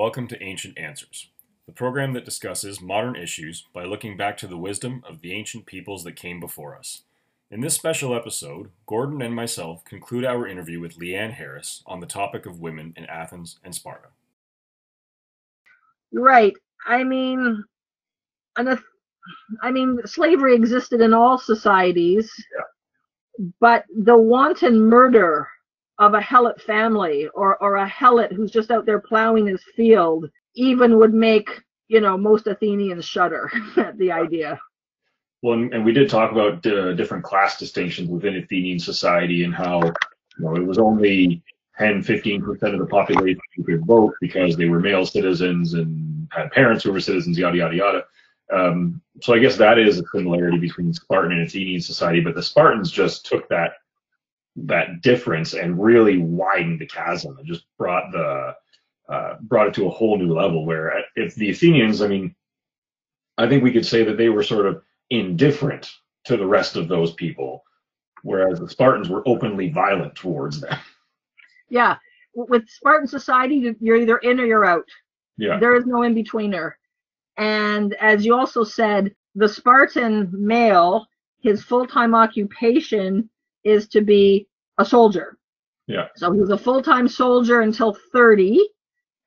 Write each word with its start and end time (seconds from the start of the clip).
welcome 0.00 0.26
to 0.26 0.42
Ancient 0.42 0.78
Answers, 0.78 1.28
the 1.66 1.72
program 1.72 2.14
that 2.14 2.24
discusses 2.24 2.80
modern 2.80 3.16
issues 3.16 3.66
by 3.74 3.84
looking 3.84 4.16
back 4.16 4.38
to 4.38 4.46
the 4.46 4.56
wisdom 4.56 5.04
of 5.06 5.20
the 5.20 5.34
ancient 5.34 5.66
peoples 5.66 6.04
that 6.04 6.16
came 6.16 6.40
before 6.40 6.74
us. 6.74 7.02
In 7.50 7.60
this 7.60 7.74
special 7.74 8.16
episode, 8.16 8.70
Gordon 8.86 9.20
and 9.20 9.34
myself 9.34 9.84
conclude 9.84 10.24
our 10.24 10.46
interview 10.46 10.80
with 10.80 10.96
Leanne 10.96 11.34
Harris 11.34 11.82
on 11.84 12.00
the 12.00 12.06
topic 12.06 12.46
of 12.46 12.60
women 12.60 12.94
in 12.96 13.04
Athens 13.04 13.58
and 13.62 13.74
Sparta. 13.74 14.08
Right. 16.14 16.54
I 16.86 17.04
mean, 17.04 17.62
an, 18.56 18.78
I 19.62 19.70
mean, 19.70 19.98
slavery 20.06 20.54
existed 20.54 21.02
in 21.02 21.12
all 21.12 21.36
societies, 21.36 22.32
yeah. 22.56 23.48
but 23.60 23.84
the 23.94 24.16
wanton 24.16 24.80
murder 24.80 25.46
of 26.00 26.14
a 26.14 26.20
helot 26.20 26.60
family 26.62 27.28
or, 27.34 27.62
or 27.62 27.76
a 27.76 27.88
helot 27.88 28.32
who's 28.32 28.50
just 28.50 28.70
out 28.70 28.86
there 28.86 28.98
plowing 28.98 29.46
his 29.46 29.62
field 29.76 30.28
even 30.54 30.98
would 30.98 31.12
make, 31.12 31.48
you 31.88 32.00
know, 32.00 32.16
most 32.16 32.46
Athenians 32.46 33.04
shudder 33.04 33.50
at 33.76 33.96
the 33.98 34.10
idea. 34.10 34.58
Well, 35.42 35.54
and, 35.54 35.84
we 35.84 35.92
did 35.92 36.10
talk 36.10 36.32
about 36.32 36.66
uh, 36.66 36.94
different 36.94 37.24
class 37.24 37.58
distinctions 37.58 38.08
within 38.08 38.36
Athenian 38.36 38.78
society 38.78 39.44
and 39.44 39.54
how, 39.54 39.82
you 39.82 39.92
know, 40.44 40.56
it 40.56 40.66
was 40.66 40.78
only 40.78 41.42
10, 41.78 42.02
15% 42.02 42.62
of 42.72 42.78
the 42.78 42.86
population 42.86 43.40
who 43.56 43.64
could 43.64 43.86
vote 43.86 44.14
because 44.20 44.56
they 44.56 44.66
were 44.66 44.80
male 44.80 45.06
citizens 45.06 45.74
and 45.74 46.28
had 46.30 46.50
parents 46.50 46.84
who 46.84 46.92
were 46.92 47.00
citizens, 47.00 47.38
yada, 47.38 47.58
yada, 47.58 47.76
yada. 47.76 48.04
Um, 48.52 49.00
so 49.22 49.34
I 49.34 49.38
guess 49.38 49.56
that 49.56 49.78
is 49.78 49.98
a 49.98 50.04
similarity 50.14 50.58
between 50.58 50.92
Spartan 50.92 51.32
and 51.32 51.46
Athenian 51.46 51.80
society, 51.80 52.20
but 52.20 52.34
the 52.34 52.42
Spartans 52.42 52.90
just 52.90 53.24
took 53.24 53.48
that 53.48 53.74
that 54.56 55.02
difference 55.02 55.54
and 55.54 55.82
really 55.82 56.18
widened 56.18 56.80
the 56.80 56.86
chasm 56.86 57.38
and 57.38 57.46
just 57.46 57.64
brought 57.78 58.10
the 58.12 58.54
uh, 59.08 59.34
brought 59.40 59.68
it 59.68 59.74
to 59.74 59.86
a 59.86 59.90
whole 59.90 60.18
new 60.18 60.32
level. 60.32 60.64
Where 60.66 61.04
if 61.16 61.34
the 61.34 61.50
Athenians, 61.50 62.02
I 62.02 62.08
mean, 62.08 62.34
I 63.38 63.48
think 63.48 63.62
we 63.62 63.72
could 63.72 63.86
say 63.86 64.04
that 64.04 64.16
they 64.16 64.28
were 64.28 64.42
sort 64.42 64.66
of 64.66 64.82
indifferent 65.10 65.90
to 66.24 66.36
the 66.36 66.46
rest 66.46 66.76
of 66.76 66.88
those 66.88 67.12
people, 67.14 67.62
whereas 68.22 68.60
the 68.60 68.68
Spartans 68.68 69.08
were 69.08 69.26
openly 69.26 69.70
violent 69.70 70.14
towards 70.14 70.60
them. 70.60 70.76
Yeah, 71.68 71.96
with 72.34 72.68
Spartan 72.68 73.06
society, 73.06 73.74
you're 73.80 73.96
either 73.96 74.18
in 74.18 74.40
or 74.40 74.44
you're 74.44 74.64
out. 74.64 74.84
Yeah, 75.38 75.58
there 75.58 75.76
is 75.76 75.86
no 75.86 76.02
in 76.02 76.14
betweener. 76.14 76.72
And 77.36 77.94
as 77.94 78.26
you 78.26 78.34
also 78.34 78.64
said, 78.64 79.14
the 79.34 79.48
Spartan 79.48 80.28
male, 80.32 81.06
his 81.40 81.62
full-time 81.62 82.14
occupation 82.14 83.30
is 83.64 83.88
to 83.88 84.00
be 84.00 84.46
a 84.78 84.84
soldier. 84.84 85.38
Yeah. 85.86 86.06
So 86.16 86.32
he's 86.32 86.50
a 86.50 86.58
full-time 86.58 87.08
soldier 87.08 87.60
until 87.60 87.96
30, 88.12 88.60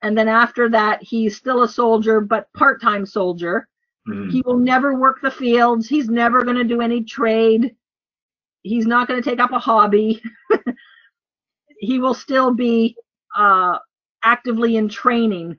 and 0.02 0.18
then 0.18 0.28
after 0.28 0.70
that 0.70 1.04
he's 1.04 1.36
still 1.36 1.64
a 1.64 1.68
soldier 1.68 2.22
but 2.22 2.52
part-time 2.54 3.06
soldier. 3.06 3.68
Mm-hmm. 4.08 4.30
He 4.30 4.42
will 4.46 4.58
never 4.58 4.96
work 4.96 5.20
the 5.22 5.32
fields. 5.32 5.88
He's 5.88 6.10
never 6.10 6.44
going 6.44 6.58
to 6.58 6.64
do 6.64 6.82
any 6.82 7.04
trade. 7.04 7.76
He's 8.62 8.86
not 8.86 9.08
going 9.08 9.22
to 9.22 9.30
take 9.30 9.40
up 9.40 9.52
a 9.52 9.60
hobby. 9.60 10.22
he 11.80 12.00
will 12.00 12.14
still 12.14 12.54
be 12.54 12.96
uh, 13.36 13.78
actively 14.24 14.78
in 14.78 14.90
training 14.90 15.58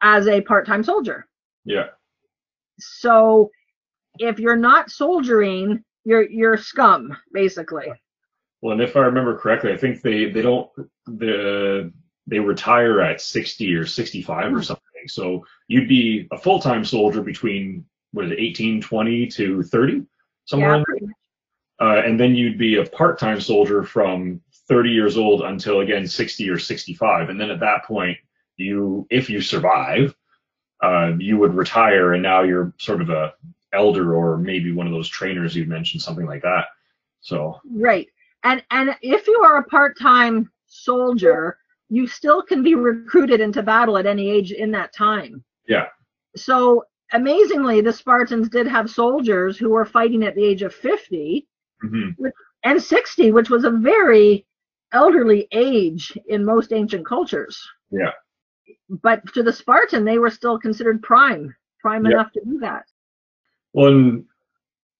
as 0.00 0.28
a 0.28 0.40
part-time 0.40 0.84
soldier. 0.84 1.26
Yeah. 1.64 1.88
So 2.78 3.50
if 4.18 4.38
you're 4.38 4.56
not 4.56 4.90
soldiering, 4.90 5.82
you're 6.04 6.28
you're 6.28 6.56
scum 6.56 7.16
basically. 7.32 7.86
Well, 8.60 8.72
and 8.72 8.82
if 8.82 8.96
I 8.96 9.00
remember 9.00 9.36
correctly, 9.36 9.72
I 9.72 9.76
think 9.76 10.02
they 10.02 10.30
they 10.30 10.42
don't 10.42 10.70
the 11.06 11.92
they 12.26 12.38
retire 12.38 13.00
at 13.00 13.20
60 13.20 13.74
or 13.74 13.86
65 13.86 14.44
or 14.46 14.48
hmm. 14.48 14.62
something. 14.62 14.82
So 15.08 15.44
you'd 15.68 15.88
be 15.88 16.26
a 16.32 16.38
full 16.38 16.58
time 16.58 16.84
soldier 16.84 17.22
between 17.22 17.84
what 18.12 18.26
is 18.26 18.30
it, 18.30 18.38
18, 18.38 18.80
20 18.80 19.26
to 19.26 19.62
30, 19.62 20.06
somewhere 20.46 20.70
yeah, 20.70 20.76
in 20.76 20.84
there. 21.00 21.14
Uh, 21.80 22.02
and 22.06 22.18
then 22.18 22.34
you'd 22.34 22.56
be 22.56 22.76
a 22.76 22.86
part 22.86 23.18
time 23.18 23.40
soldier 23.40 23.82
from 23.82 24.40
30 24.68 24.90
years 24.90 25.16
old 25.16 25.42
until 25.42 25.80
again 25.80 26.06
60 26.06 26.48
or 26.48 26.58
65. 26.58 27.28
And 27.28 27.40
then 27.40 27.50
at 27.50 27.60
that 27.60 27.84
point, 27.84 28.16
you, 28.56 29.06
if 29.10 29.28
you 29.28 29.40
survive, 29.40 30.14
uh, 30.82 31.12
you 31.18 31.36
would 31.38 31.54
retire 31.54 32.14
and 32.14 32.22
now 32.22 32.42
you're 32.42 32.72
sort 32.78 33.02
of 33.02 33.10
a 33.10 33.34
elder 33.74 34.14
or 34.14 34.36
maybe 34.38 34.72
one 34.72 34.86
of 34.86 34.92
those 34.92 35.08
trainers 35.08 35.54
you 35.54 35.66
mentioned, 35.66 36.02
something 36.02 36.26
like 36.26 36.42
that. 36.42 36.66
So 37.20 37.60
right, 37.70 38.08
and 38.42 38.62
and 38.70 38.94
if 39.02 39.26
you 39.26 39.40
are 39.44 39.58
a 39.58 39.64
part-time 39.64 40.50
soldier, 40.66 41.58
you 41.88 42.06
still 42.06 42.42
can 42.42 42.62
be 42.62 42.74
recruited 42.74 43.40
into 43.40 43.62
battle 43.62 43.98
at 43.98 44.06
any 44.06 44.30
age 44.30 44.52
in 44.52 44.70
that 44.72 44.92
time. 44.92 45.42
Yeah. 45.66 45.86
So 46.36 46.84
amazingly, 47.12 47.80
the 47.80 47.92
Spartans 47.92 48.48
did 48.48 48.66
have 48.66 48.90
soldiers 48.90 49.56
who 49.56 49.70
were 49.70 49.84
fighting 49.84 50.24
at 50.24 50.34
the 50.34 50.44
age 50.44 50.62
of 50.62 50.74
50 50.74 51.46
mm-hmm. 51.84 52.26
and 52.64 52.82
60, 52.82 53.32
which 53.32 53.50
was 53.50 53.64
a 53.64 53.70
very 53.70 54.46
elderly 54.92 55.48
age 55.52 56.16
in 56.28 56.44
most 56.44 56.72
ancient 56.72 57.06
cultures. 57.06 57.60
Yeah. 57.90 58.12
But 58.88 59.32
to 59.34 59.42
the 59.42 59.52
Spartan, 59.52 60.04
they 60.04 60.18
were 60.18 60.30
still 60.30 60.58
considered 60.58 61.02
prime, 61.02 61.54
prime 61.80 62.06
enough 62.06 62.32
to 62.32 62.40
do 62.44 62.58
that. 62.60 62.84
And 63.74 64.26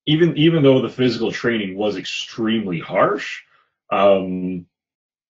even 0.06 0.36
even 0.36 0.62
though 0.62 0.82
the 0.82 0.88
physical 0.88 1.32
training 1.32 1.76
was 1.76 1.96
extremely 1.96 2.80
harsh, 2.80 3.42
um, 3.90 4.66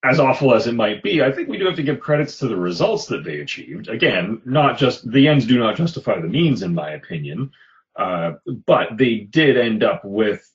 as 0.05 0.19
awful 0.21 0.55
as 0.55 0.67
it 0.67 0.75
might 0.75 1.03
be, 1.03 1.23
I 1.23 1.33
think 1.33 1.49
we 1.49 1.59
do 1.59 1.67
have 1.67 1.77
to 1.77 1.83
give 1.83 2.01
credits 2.01 2.39
to 2.39 2.49
the 2.49 2.57
results 2.57 3.07
that 3.07 3.25
they 3.25 3.41
achieved. 3.41 3.89
Again, 3.89 4.43
not 4.45 4.79
just 4.79 5.11
the 5.11 5.29
ends 5.29 5.47
do 5.47 5.59
not 5.59 5.77
justify 5.77 6.21
the 6.21 6.29
means, 6.29 6.63
in 6.63 6.75
my 6.75 6.91
opinion, 6.91 7.53
uh, 7.97 8.33
but 8.67 8.97
they 8.97 9.17
did 9.19 9.57
end 9.57 9.83
up 9.83 10.05
with 10.05 10.51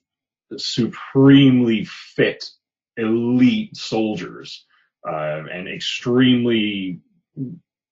supremely 0.58 1.86
fit, 1.86 2.50
elite 2.98 3.76
soldiers 3.76 4.66
uh, 5.08 5.44
and 5.52 5.68
extremely 5.68 7.00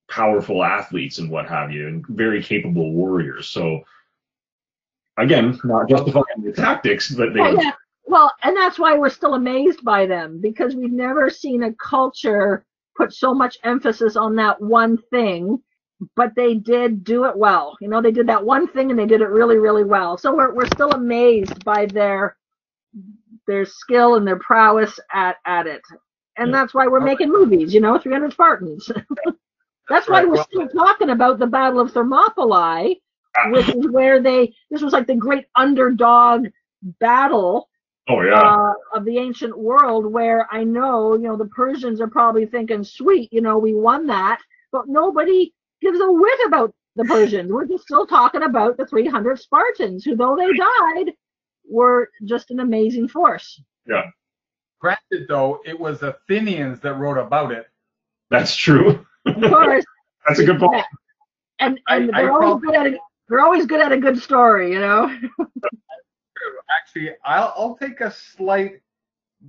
powerful 0.09 0.63
athletes 0.63 1.17
and 1.19 1.29
what 1.29 1.47
have 1.47 1.71
you, 1.71 1.87
and 1.87 2.05
very 2.07 2.43
capable 2.43 2.91
warriors. 2.91 3.47
So 3.47 3.81
again, 5.17 5.59
not 5.63 5.89
justifying 5.89 6.43
the 6.43 6.51
tactics, 6.51 7.11
but 7.11 7.33
they. 7.33 7.39
yeah. 7.39 7.71
Well, 8.05 8.31
and 8.43 8.55
that's 8.55 8.79
why 8.79 8.97
we're 8.97 9.09
still 9.09 9.33
amazed 9.33 9.83
by 9.83 10.05
them 10.05 10.39
because 10.41 10.75
we've 10.75 10.91
never 10.93 11.29
seen 11.29 11.63
a 11.63 11.73
culture 11.73 12.65
put 12.95 13.13
so 13.13 13.33
much 13.33 13.57
emphasis 13.63 14.15
on 14.15 14.35
that 14.37 14.61
one 14.61 14.97
thing, 15.11 15.61
but 16.15 16.33
they 16.35 16.55
did 16.55 17.03
do 17.03 17.25
it 17.25 17.37
well. 17.37 17.77
You 17.81 17.89
know, 17.89 18.01
they 18.01 18.11
did 18.11 18.27
that 18.27 18.45
one 18.45 18.67
thing 18.67 18.89
and 18.91 18.99
they 18.99 19.05
did 19.05 19.21
it 19.21 19.29
really, 19.29 19.57
really 19.57 19.83
well. 19.83 20.17
So 20.17 20.33
we're 20.33 20.53
we're 20.53 20.67
still 20.67 20.91
amazed 20.91 21.63
by 21.65 21.85
their 21.85 22.37
their 23.45 23.65
skill 23.65 24.15
and 24.15 24.25
their 24.25 24.39
prowess 24.39 24.99
at 25.13 25.35
at 25.45 25.67
it, 25.67 25.81
and 26.37 26.49
yeah. 26.49 26.51
that's 26.53 26.73
why 26.73 26.87
we're 26.87 27.01
making 27.01 27.29
movies. 27.29 27.73
You 27.73 27.81
know, 27.81 27.99
300 27.99 28.31
Spartans. 28.31 28.89
that's 29.89 30.07
why 30.07 30.23
we're 30.23 30.43
still 30.43 30.67
talking 30.69 31.09
about 31.09 31.39
the 31.39 31.47
Battle 31.47 31.81
of 31.81 31.91
Thermopylae 31.91 33.01
which 33.47 33.69
is 33.69 33.87
where 33.87 34.21
they 34.21 34.53
this 34.69 34.81
was 34.81 34.93
like 34.93 35.07
the 35.07 35.15
great 35.15 35.45
underdog 35.55 36.47
battle 36.99 37.69
oh, 38.09 38.21
yeah. 38.21 38.41
uh, 38.41 38.73
of 38.93 39.05
the 39.05 39.17
ancient 39.17 39.57
world 39.57 40.05
where 40.05 40.47
I 40.51 40.63
know, 40.63 41.13
you 41.13 41.23
know, 41.23 41.37
the 41.37 41.45
Persians 41.45 42.01
are 42.01 42.07
probably 42.07 42.45
thinking, 42.45 42.83
sweet, 42.83 43.31
you 43.31 43.41
know, 43.41 43.57
we 43.57 43.73
won 43.73 44.07
that, 44.07 44.39
but 44.71 44.87
nobody 44.87 45.53
gives 45.81 45.99
a 45.99 46.11
whit 46.11 46.39
about 46.45 46.73
the 46.95 47.05
Persians. 47.05 47.51
We're 47.51 47.67
just 47.67 47.83
still 47.83 48.07
talking 48.07 48.43
about 48.43 48.77
the 48.77 48.85
300 48.85 49.39
Spartans 49.39 50.03
who, 50.03 50.15
though 50.15 50.35
they 50.35 50.51
died, 50.53 51.13
were 51.69 52.09
just 52.25 52.51
an 52.51 52.59
amazing 52.59 53.07
force. 53.07 53.61
Yeah. 53.85 54.03
Granted, 54.79 55.27
though, 55.27 55.59
it 55.65 55.79
was 55.79 56.01
Athenians 56.03 56.79
that 56.81 56.95
wrote 56.95 57.17
about 57.17 57.51
it. 57.51 57.67
That's 58.29 58.55
true. 58.55 59.05
Of 59.25 59.35
course. 59.41 59.85
That's 60.27 60.39
a 60.39 60.45
good 60.45 60.59
point. 60.59 60.85
And 61.59 61.79
and 61.87 62.11
I, 62.13 62.21
they're 62.21 62.31
I 62.31 62.45
always 62.45 62.61
good 62.61 62.75
at 62.75 62.99
it 63.27 63.31
they're 63.31 63.39
always 63.39 63.65
good 63.65 63.81
at 63.81 63.91
a 63.91 63.97
good 63.97 64.21
story, 64.21 64.71
you 64.71 64.79
know. 64.79 65.05
Actually, 66.69 67.11
I'll 67.25 67.53
I'll 67.55 67.77
take 67.77 68.01
a 68.01 68.11
slight 68.11 68.81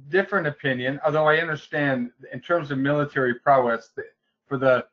different 0.08 0.46
opinion, 0.46 1.00
although 1.04 1.26
I 1.26 1.38
understand 1.38 2.10
in 2.32 2.40
terms 2.40 2.70
of 2.70 2.78
military 2.78 3.34
prowess 3.34 3.90
for 4.46 4.58
the 4.58 4.84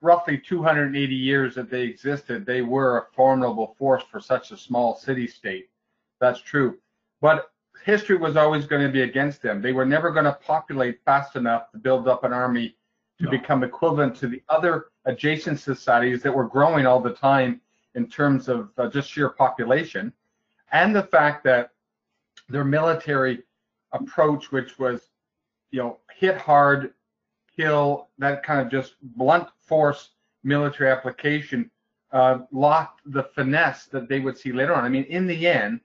roughly 0.00 0.38
280 0.38 1.14
years 1.14 1.54
that 1.54 1.70
they 1.70 1.82
existed, 1.82 2.44
they 2.44 2.62
were 2.62 2.98
a 2.98 3.14
formidable 3.14 3.74
force 3.78 4.04
for 4.10 4.20
such 4.20 4.50
a 4.50 4.56
small 4.56 4.96
city 4.96 5.26
state. 5.26 5.70
That's 6.20 6.40
true. 6.40 6.78
But 7.20 7.50
history 7.84 8.16
was 8.16 8.36
always 8.36 8.66
going 8.66 8.86
to 8.86 8.92
be 8.92 9.02
against 9.02 9.42
them. 9.42 9.62
They 9.62 9.72
were 9.72 9.86
never 9.86 10.10
going 10.10 10.26
to 10.26 10.38
populate 10.44 11.00
fast 11.04 11.36
enough 11.36 11.70
to 11.72 11.78
build 11.78 12.06
up 12.06 12.24
an 12.24 12.32
army 12.32 12.76
to 13.18 13.24
no. 13.24 13.30
become 13.30 13.64
equivalent 13.64 14.14
to 14.16 14.28
the 14.28 14.42
other 14.48 14.86
adjacent 15.06 15.60
societies 15.60 16.22
that 16.22 16.34
were 16.34 16.48
growing 16.48 16.86
all 16.86 17.00
the 17.00 17.14
time 17.14 17.60
in 17.94 18.08
terms 18.08 18.48
of 18.48 18.70
uh, 18.78 18.88
just 18.88 19.10
sheer 19.10 19.28
population, 19.28 20.12
and 20.72 20.94
the 20.94 21.02
fact 21.02 21.44
that 21.44 21.70
their 22.48 22.64
military 22.64 23.42
approach, 23.92 24.50
which 24.52 24.78
was, 24.78 25.10
you 25.70 25.80
know, 25.80 25.98
hit 26.12 26.36
hard, 26.36 26.92
kill, 27.56 28.08
that 28.18 28.42
kind 28.42 28.60
of 28.60 28.70
just 28.70 28.96
blunt 29.16 29.48
force 29.60 30.10
military 30.42 30.90
application 30.90 31.70
uh, 32.12 32.40
lost 32.52 32.92
the 33.06 33.22
finesse 33.22 33.86
that 33.86 34.08
they 34.08 34.20
would 34.20 34.36
see 34.38 34.52
later 34.52 34.74
on. 34.74 34.84
I 34.84 34.88
mean, 34.88 35.04
in 35.04 35.26
the 35.26 35.46
end, 35.46 35.80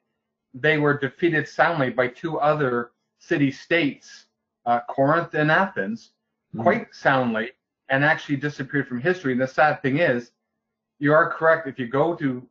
they 0.54 0.78
were 0.78 0.98
defeated 0.98 1.48
soundly 1.48 1.90
by 1.90 2.08
two 2.08 2.40
other 2.40 2.92
city 3.20 3.52
states, 3.52 4.26
uh, 4.66 4.80
Corinth 4.90 5.34
and 5.34 5.52
Athens, 5.52 6.12
Mhm. 6.56 6.64
quite 6.64 6.96
soundly, 6.96 7.52
and 7.90 8.04
actually 8.04 8.36
disappeared 8.38 8.88
from 8.88 9.00
history. 9.00 9.34
And 9.34 9.42
the 9.42 9.48
sad 9.48 9.82
thing 9.82 10.00
is, 10.00 10.32
you 11.00 11.14
are 11.14 11.32
correct. 11.32 11.68
If 11.68 11.80
you 11.80 11.88
go 11.88 12.14
to 12.16 12.46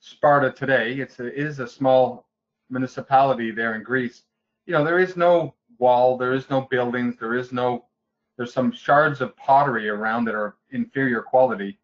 Sparta 0.00 0.52
today, 0.52 0.94
it's 0.94 1.18
a, 1.18 1.26
it 1.26 1.46
is 1.46 1.58
a 1.58 1.66
small 1.66 2.26
municipality 2.70 3.50
there 3.50 3.74
in 3.74 3.82
Greece. 3.82 4.22
You 4.66 4.72
know, 4.72 4.84
there 4.84 5.00
is 5.00 5.16
no 5.16 5.54
wall, 5.78 6.16
there 6.16 6.32
is 6.32 6.48
no 6.48 6.62
buildings, 6.62 7.16
there 7.18 7.34
is 7.34 7.52
no, 7.52 7.84
there's 8.36 8.52
some 8.52 8.72
shards 8.72 9.20
of 9.20 9.36
pottery 9.36 9.88
around 9.88 10.24
that 10.26 10.34
are 10.34 10.56
inferior 10.70 11.22
quality. 11.22 11.78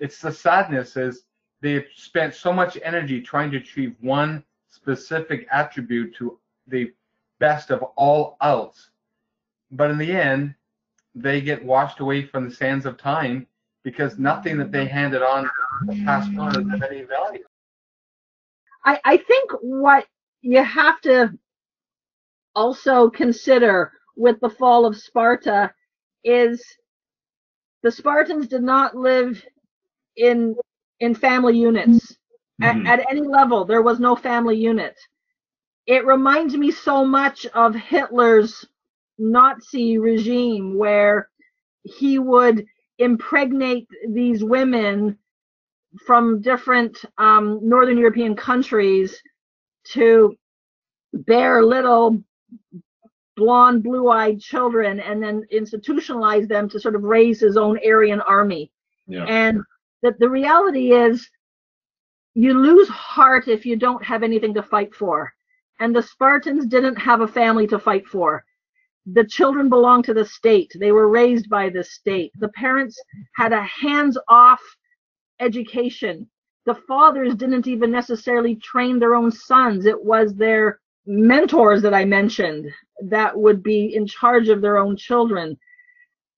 It's 0.00 0.20
the 0.20 0.32
sadness 0.32 0.96
is 0.96 1.24
they've 1.60 1.86
spent 1.94 2.34
so 2.34 2.52
much 2.52 2.78
energy 2.82 3.20
trying 3.20 3.50
to 3.52 3.58
achieve 3.58 3.94
one 4.00 4.42
specific 4.68 5.46
attribute 5.50 6.14
to 6.16 6.38
the 6.66 6.92
best 7.38 7.70
of 7.70 7.82
all 7.96 8.36
else. 8.40 8.90
But 9.70 9.90
in 9.90 9.98
the 9.98 10.12
end, 10.12 10.54
they 11.14 11.42
get 11.42 11.64
washed 11.64 12.00
away 12.00 12.24
from 12.24 12.48
the 12.48 12.54
sands 12.54 12.86
of 12.86 12.96
time 12.96 13.46
because 13.84 14.18
nothing 14.18 14.56
that 14.58 14.70
they 14.70 14.86
handed 14.86 15.22
on 15.22 15.48
passed 16.04 16.30
on 16.38 16.50
is 16.50 16.74
of 16.74 16.82
any 16.82 17.02
value. 17.02 17.44
I, 18.84 19.00
I 19.04 19.16
think 19.16 19.50
what 19.60 20.06
you 20.40 20.62
have 20.62 21.00
to 21.02 21.32
also 22.54 23.08
consider 23.10 23.92
with 24.16 24.38
the 24.40 24.50
fall 24.50 24.84
of 24.84 24.96
Sparta 24.96 25.72
is 26.24 26.64
the 27.82 27.90
Spartans 27.90 28.46
did 28.46 28.62
not 28.62 28.96
live 28.96 29.44
in 30.16 30.54
in 31.00 31.14
family 31.14 31.58
units 31.58 32.16
at, 32.60 32.76
mm-hmm. 32.76 32.86
at 32.86 33.04
any 33.10 33.22
level. 33.22 33.64
There 33.64 33.82
was 33.82 33.98
no 33.98 34.14
family 34.14 34.56
unit. 34.56 34.96
It 35.86 36.06
reminds 36.06 36.56
me 36.56 36.70
so 36.70 37.04
much 37.04 37.44
of 37.46 37.74
Hitler's 37.74 38.64
Nazi 39.18 39.98
regime, 39.98 40.78
where 40.78 41.28
he 41.82 42.20
would 42.20 42.64
impregnate 42.98 43.88
these 44.08 44.44
women 44.44 45.18
from 46.06 46.40
different 46.40 47.04
um, 47.18 47.60
Northern 47.62 47.98
European 47.98 48.34
countries 48.34 49.20
to 49.84 50.36
bear 51.12 51.62
little 51.62 52.22
blonde, 53.36 53.82
blue 53.82 54.10
eyed 54.10 54.40
children 54.40 55.00
and 55.00 55.22
then 55.22 55.44
institutionalize 55.52 56.48
them 56.48 56.68
to 56.68 56.78
sort 56.78 56.94
of 56.94 57.02
raise 57.02 57.40
his 57.40 57.56
own 57.56 57.78
Aryan 57.84 58.20
army. 58.22 58.70
Yeah. 59.06 59.24
And 59.24 59.62
that 60.02 60.18
the 60.18 60.28
reality 60.28 60.92
is 60.92 61.28
you 62.34 62.54
lose 62.54 62.88
heart 62.88 63.48
if 63.48 63.66
you 63.66 63.76
don't 63.76 64.04
have 64.04 64.22
anything 64.22 64.54
to 64.54 64.62
fight 64.62 64.94
for. 64.94 65.32
And 65.80 65.94
the 65.94 66.02
Spartans 66.02 66.66
didn't 66.66 66.96
have 66.96 67.20
a 67.20 67.28
family 67.28 67.66
to 67.68 67.78
fight 67.78 68.06
for. 68.06 68.44
The 69.06 69.24
children 69.24 69.68
belonged 69.68 70.04
to 70.06 70.14
the 70.14 70.24
state. 70.24 70.72
They 70.78 70.92
were 70.92 71.08
raised 71.08 71.48
by 71.48 71.70
the 71.70 71.82
state. 71.82 72.32
The 72.38 72.48
parents 72.50 73.00
had 73.36 73.52
a 73.52 73.62
hands 73.62 74.16
off 74.28 74.60
education. 75.40 76.28
The 76.66 76.76
fathers 76.86 77.34
didn't 77.34 77.66
even 77.66 77.90
necessarily 77.90 78.56
train 78.56 78.98
their 78.98 79.16
own 79.16 79.32
sons. 79.32 79.86
It 79.86 80.02
was 80.02 80.34
their 80.34 80.80
mentors 81.06 81.82
that 81.82 81.94
I 81.94 82.04
mentioned 82.04 82.70
that 83.08 83.36
would 83.36 83.62
be 83.62 83.94
in 83.94 84.06
charge 84.06 84.48
of 84.48 84.60
their 84.60 84.78
own 84.78 84.96
children. 84.96 85.58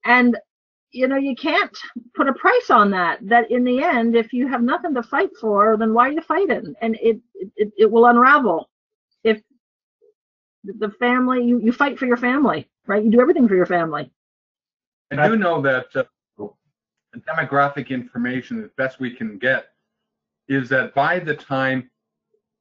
And 0.05 0.37
you 0.93 1.09
know, 1.09 1.17
you 1.17 1.35
can't 1.35 1.77
put 2.15 2.29
a 2.29 2.33
price 2.35 2.71
on 2.71 2.91
that. 2.93 3.19
That 3.23 3.51
in 3.51 3.65
the 3.65 3.83
end, 3.83 4.15
if 4.15 4.33
you 4.33 4.47
have 4.47 4.63
nothing 4.63 4.95
to 4.95 5.03
fight 5.03 5.31
for, 5.41 5.77
then 5.77 5.93
why 5.93 6.09
are 6.09 6.13
you 6.13 6.23
fighting? 6.23 6.75
And 6.81 6.97
it 7.03 7.19
it, 7.57 7.73
it 7.77 7.91
will 7.91 8.07
unravel. 8.07 8.71
The 10.65 10.91
family, 10.99 11.45
you, 11.45 11.61
you 11.61 11.73
fight 11.73 11.99
for 11.99 12.07
your 12.07 12.17
family, 12.17 12.69
right? 12.87 13.05
You 13.05 13.11
do 13.11 13.21
everything 13.21 13.47
for 13.47 13.55
your 13.55 13.67
family. 13.67 14.11
I 15.11 15.29
do 15.29 15.37
know 15.37 15.61
that 15.63 15.87
uh, 15.95 16.05
demographic 17.19 17.91
information, 17.91 18.63
the 18.63 18.71
best 18.77 18.99
we 18.99 19.15
can 19.15 19.39
get, 19.39 19.67
is 20.49 20.69
that 20.71 20.95
by 20.95 21.19
the 21.19 21.35
time 21.35 21.91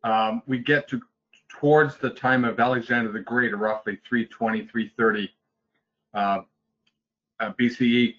um, 0.04 0.44
we 0.48 0.60
get 0.60 0.88
to 0.90 1.02
towards 1.50 1.98
the 1.98 2.10
time 2.10 2.44
of 2.44 2.60
Alexander 2.60 3.12
the 3.12 3.20
Great, 3.20 3.56
roughly 3.56 3.98
320, 4.08 4.68
330 4.68 5.32
uh, 6.14 6.42
uh, 7.40 7.54
BCE, 7.60 8.16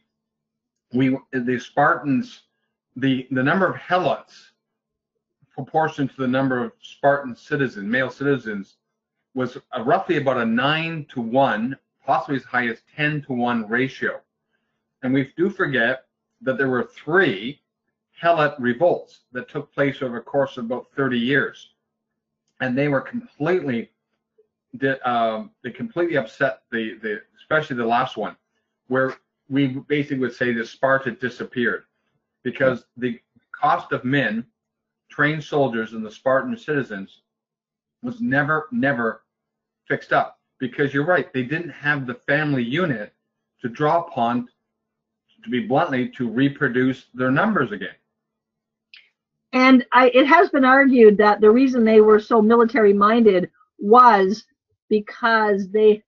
we 0.92 1.18
the 1.32 1.58
Spartans, 1.58 2.42
the 2.96 3.26
the 3.30 3.42
number 3.42 3.66
of 3.66 3.76
helots, 3.76 4.50
proportion 5.50 6.08
to 6.08 6.14
the 6.16 6.26
number 6.26 6.62
of 6.62 6.72
Spartan 6.80 7.36
citizens, 7.36 7.84
male 7.84 8.10
citizens, 8.10 8.76
was 9.34 9.58
roughly 9.80 10.16
about 10.16 10.38
a 10.38 10.44
nine 10.44 11.06
to 11.10 11.20
one, 11.20 11.76
possibly 12.06 12.36
as 12.36 12.44
high 12.44 12.68
as 12.68 12.78
10 12.96 13.22
to 13.22 13.32
one 13.32 13.68
ratio. 13.68 14.20
And 15.02 15.12
we 15.12 15.32
do 15.36 15.50
forget 15.50 16.06
that 16.42 16.56
there 16.56 16.68
were 16.68 16.84
three 16.84 17.60
Helot 18.22 18.54
revolts 18.58 19.20
that 19.32 19.48
took 19.48 19.72
place 19.74 20.00
over 20.00 20.18
a 20.18 20.22
course 20.22 20.56
of 20.56 20.66
about 20.66 20.86
30 20.96 21.18
years. 21.18 21.70
And 22.60 22.78
they 22.78 22.88
were 22.88 23.00
completely, 23.00 23.90
um, 25.04 25.50
they 25.62 25.70
completely 25.70 26.16
upset 26.16 26.62
the, 26.70 26.96
the, 27.02 27.20
especially 27.36 27.76
the 27.76 27.84
last 27.84 28.16
one, 28.16 28.36
where 28.86 29.16
we 29.48 29.66
basically 29.66 30.18
would 30.18 30.34
say 30.34 30.52
that 30.52 30.68
Sparta 30.68 31.10
disappeared 31.10 31.84
because 32.44 32.84
the 32.96 33.20
cost 33.52 33.92
of 33.92 34.04
men, 34.04 34.46
trained 35.10 35.42
soldiers, 35.42 35.92
and 35.92 36.06
the 36.06 36.10
Spartan 36.10 36.56
citizens 36.56 37.22
was 38.02 38.20
never, 38.20 38.68
never 38.70 39.23
fixed 39.88 40.12
up. 40.12 40.38
Because 40.60 40.94
you're 40.94 41.04
right, 41.04 41.32
they 41.32 41.42
didn't 41.42 41.70
have 41.70 42.06
the 42.06 42.14
family 42.14 42.62
unit 42.62 43.12
to 43.60 43.68
draw 43.68 44.02
upon, 44.06 44.48
to 45.42 45.50
be 45.50 45.60
bluntly, 45.60 46.08
to 46.10 46.28
reproduce 46.28 47.06
their 47.12 47.30
numbers 47.30 47.72
again. 47.72 47.94
And 49.52 49.84
I, 49.92 50.10
it 50.10 50.26
has 50.26 50.48
been 50.50 50.64
argued 50.64 51.16
that 51.18 51.40
the 51.40 51.50
reason 51.50 51.84
they 51.84 52.00
were 52.00 52.20
so 52.20 52.42
military 52.42 52.92
minded 52.92 53.50
was 53.78 54.44
because 54.88 55.68
they 55.70 56.02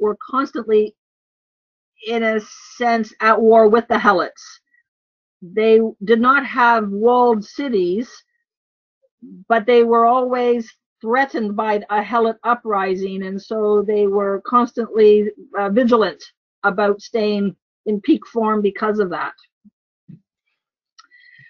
were 0.00 0.16
constantly, 0.30 0.94
in 2.06 2.22
a 2.22 2.40
sense, 2.76 3.12
at 3.20 3.40
war 3.40 3.68
with 3.68 3.86
the 3.88 3.98
Helots. 3.98 4.60
They 5.42 5.80
did 6.04 6.20
not 6.20 6.46
have 6.46 6.88
walled 6.88 7.44
cities, 7.44 8.10
but 9.48 9.66
they 9.66 9.84
were 9.84 10.06
always 10.06 10.72
threatened 11.00 11.56
by 11.56 11.82
a 11.90 12.02
Helot 12.02 12.36
uprising, 12.44 13.24
and 13.24 13.40
so 13.40 13.82
they 13.86 14.06
were 14.06 14.42
constantly 14.46 15.30
uh, 15.58 15.70
vigilant 15.70 16.22
about 16.64 17.00
staying 17.02 17.54
in 17.86 18.00
peak 18.00 18.26
form 18.26 18.62
because 18.62 18.98
of 18.98 19.10
that. 19.10 19.34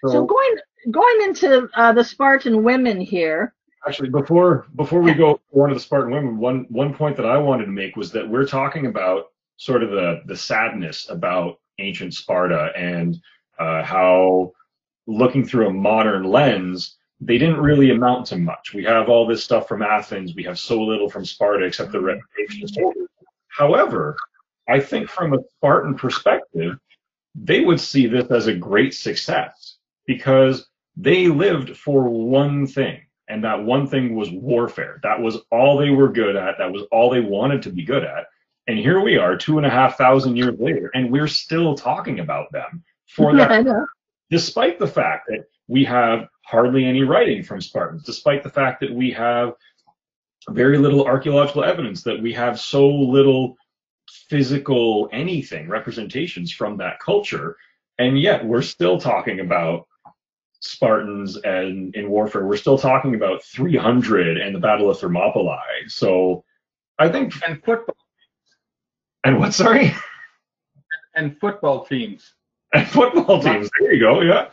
So, 0.05 0.11
so 0.11 0.25
going 0.25 0.55
going 0.91 1.21
into 1.23 1.67
uh, 1.75 1.93
the 1.93 2.03
Spartan 2.03 2.63
women 2.63 3.01
here. 3.01 3.53
Actually, 3.87 4.09
before 4.09 4.67
before 4.75 5.01
we 5.01 5.13
go 5.13 5.39
on 5.53 5.69
to 5.69 5.75
the 5.75 5.81
Spartan 5.81 6.11
women, 6.11 6.37
one 6.37 6.65
one 6.69 6.93
point 6.93 7.15
that 7.17 7.25
I 7.25 7.37
wanted 7.37 7.65
to 7.65 7.71
make 7.71 7.95
was 7.95 8.11
that 8.11 8.27
we're 8.27 8.45
talking 8.45 8.85
about 8.87 9.27
sort 9.57 9.83
of 9.83 9.91
the 9.91 10.21
the 10.25 10.35
sadness 10.35 11.09
about 11.09 11.59
ancient 11.79 12.13
Sparta 12.13 12.71
and 12.75 13.17
uh, 13.59 13.83
how 13.83 14.51
looking 15.07 15.45
through 15.45 15.67
a 15.67 15.73
modern 15.73 16.25
lens, 16.25 16.96
they 17.19 17.37
didn't 17.37 17.59
really 17.59 17.89
amount 17.91 18.27
to 18.27 18.37
much. 18.37 18.73
We 18.73 18.83
have 18.83 19.09
all 19.09 19.25
this 19.25 19.43
stuff 19.43 19.67
from 19.67 19.81
Athens. 19.81 20.35
We 20.35 20.43
have 20.43 20.59
so 20.59 20.81
little 20.81 21.09
from 21.09 21.25
Sparta 21.25 21.65
except 21.65 21.91
the 21.91 21.97
mm-hmm. 21.97 22.19
reputation. 22.39 23.07
However, 23.47 24.15
I 24.67 24.79
think 24.79 25.09
from 25.09 25.33
a 25.33 25.39
Spartan 25.55 25.95
perspective, 25.95 26.77
they 27.33 27.61
would 27.61 27.79
see 27.79 28.07
this 28.07 28.29
as 28.29 28.47
a 28.47 28.53
great 28.53 28.93
success 28.93 29.77
because 30.05 30.67
they 30.95 31.27
lived 31.27 31.77
for 31.77 32.03
one 32.03 32.67
thing. 32.67 33.01
And 33.29 33.43
that 33.43 33.63
one 33.63 33.87
thing 33.87 34.15
was 34.15 34.31
warfare. 34.31 34.99
That 35.03 35.19
was 35.19 35.39
all 35.51 35.77
they 35.77 35.89
were 35.89 36.09
good 36.09 36.35
at. 36.35 36.57
That 36.59 36.71
was 36.71 36.83
all 36.91 37.09
they 37.09 37.19
wanted 37.19 37.61
to 37.63 37.69
be 37.69 37.83
good 37.83 38.03
at. 38.03 38.25
And 38.67 38.77
here 38.77 39.01
we 39.01 39.17
are, 39.17 39.35
two 39.35 39.57
and 39.57 39.65
a 39.65 39.69
half 39.69 39.97
thousand 39.97 40.35
years 40.35 40.57
later, 40.59 40.91
and 40.93 41.11
we're 41.11 41.27
still 41.27 41.75
talking 41.75 42.19
about 42.19 42.51
them 42.51 42.83
for 43.07 43.35
that. 43.37 43.65
Despite 44.29 44.77
the 44.77 44.87
fact 44.87 45.27
that 45.27 45.45
we 45.67 45.85
have 45.85 46.27
hardly 46.47 46.85
any 46.85 47.03
writing 47.03 47.43
from 47.43 47.59
Spartans, 47.59 48.03
despite 48.03 48.41
the 48.41 48.49
fact 48.49 48.79
that 48.79 48.93
we 48.93 49.11
have 49.11 49.53
very 50.49 50.77
little 50.77 51.05
archaeological 51.05 51.63
evidence, 51.63 52.03
that 52.03 52.21
we 52.21 52.31
have 52.33 52.57
so 52.57 52.87
little 52.87 53.57
physical 54.29 55.09
anything 55.11 55.67
representations 55.67 56.51
from 56.53 56.77
that 56.77 56.99
culture, 56.99 57.57
and 57.99 58.17
yet 58.19 58.45
we're 58.45 58.61
still 58.61 58.97
talking 58.97 59.41
about 59.41 59.87
Spartans 60.61 61.35
and 61.37 61.93
in 61.95 62.09
warfare. 62.09 62.45
We're 62.45 62.55
still 62.55 62.77
talking 62.77 63.15
about 63.15 63.43
300 63.43 64.37
and 64.37 64.55
the 64.55 64.59
Battle 64.59 64.89
of 64.89 64.99
Thermopylae. 64.99 65.87
So 65.87 66.45
I 66.97 67.09
think 67.09 67.33
and 67.45 67.61
football 67.61 67.97
and 69.25 69.37
what? 69.37 69.53
Sorry. 69.53 69.93
and 71.15 71.37
football 71.39 71.85
teams. 71.85 72.33
And 72.73 72.87
football 72.97 73.41
teams. 73.41 73.69
There 73.79 73.93
you 73.93 73.99
go. 73.99 74.21
Yeah. 74.21 74.49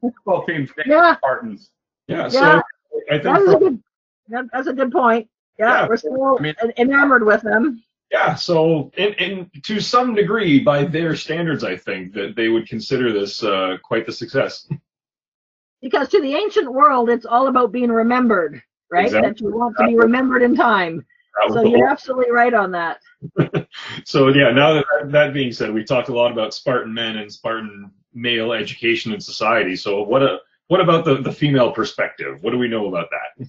Football 0.00 0.46
teams. 0.46 0.70
Yeah. 0.86 1.16
Spartans. 1.16 1.70
Yeah. 2.08 2.28
So 2.28 2.38
Yeah. 2.40 2.60
I 3.10 3.18
That 3.18 3.22
think 3.36 3.48
is 3.48 3.54
a 3.54 3.58
good. 3.58 3.82
That's 4.52 4.66
a 4.68 4.72
good 4.72 4.90
point. 4.92 5.28
Yeah, 5.58 5.82
Yeah. 5.82 5.88
we're 5.88 5.96
still 5.96 6.36
I 6.38 6.42
mean- 6.42 6.54
enamored 6.78 7.24
with 7.24 7.42
them. 7.42 7.82
Yeah, 8.10 8.34
so 8.34 8.92
in, 8.96 9.12
in 9.14 9.50
to 9.64 9.80
some 9.80 10.14
degree, 10.14 10.60
by 10.60 10.84
their 10.84 11.16
standards, 11.16 11.64
I 11.64 11.76
think 11.76 12.12
that 12.14 12.36
they 12.36 12.48
would 12.48 12.68
consider 12.68 13.12
this 13.12 13.42
uh, 13.42 13.76
quite 13.82 14.06
the 14.06 14.12
success. 14.12 14.68
Because 15.82 16.08
to 16.10 16.20
the 16.20 16.34
ancient 16.34 16.72
world, 16.72 17.10
it's 17.10 17.26
all 17.26 17.48
about 17.48 17.72
being 17.72 17.90
remembered, 17.90 18.62
right? 18.90 19.06
Exactly. 19.06 19.30
That 19.30 19.40
you 19.40 19.56
want 19.56 19.76
to 19.78 19.86
be 19.88 19.96
remembered 19.96 20.42
in 20.42 20.54
time. 20.54 21.04
So 21.48 21.64
you're 21.64 21.88
absolutely 21.88 22.30
right 22.30 22.54
on 22.54 22.70
that. 22.72 23.00
so 24.04 24.28
yeah, 24.28 24.50
now 24.50 24.74
that 24.74 24.84
that 25.06 25.32
being 25.32 25.52
said, 25.52 25.72
we 25.72 25.84
talked 25.84 26.08
a 26.08 26.14
lot 26.14 26.32
about 26.32 26.54
Spartan 26.54 26.92
men 26.92 27.16
and 27.16 27.32
Spartan 27.32 27.90
male 28.12 28.52
education 28.52 29.12
in 29.12 29.20
society. 29.20 29.76
So 29.76 30.02
what 30.02 30.22
a 30.22 30.38
what 30.68 30.80
about 30.80 31.04
the, 31.04 31.20
the 31.20 31.32
female 31.32 31.72
perspective? 31.72 32.42
What 32.42 32.50
do 32.50 32.58
we 32.58 32.68
know 32.68 32.86
about 32.86 33.08
that? 33.10 33.46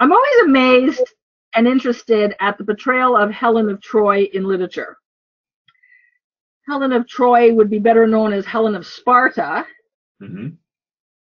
I'm 0.00 0.12
always 0.12 0.42
amazed 0.44 1.14
and 1.54 1.68
interested 1.68 2.34
at 2.40 2.58
the 2.58 2.64
portrayal 2.64 3.16
of 3.16 3.30
Helen 3.30 3.68
of 3.68 3.80
Troy 3.80 4.28
in 4.32 4.44
literature. 4.44 4.96
Helen 6.66 6.92
of 6.92 7.06
Troy 7.06 7.52
would 7.52 7.70
be 7.70 7.78
better 7.78 8.06
known 8.06 8.32
as 8.32 8.46
Helen 8.46 8.74
of 8.74 8.86
Sparta 8.86 9.66
hmm 10.20 10.48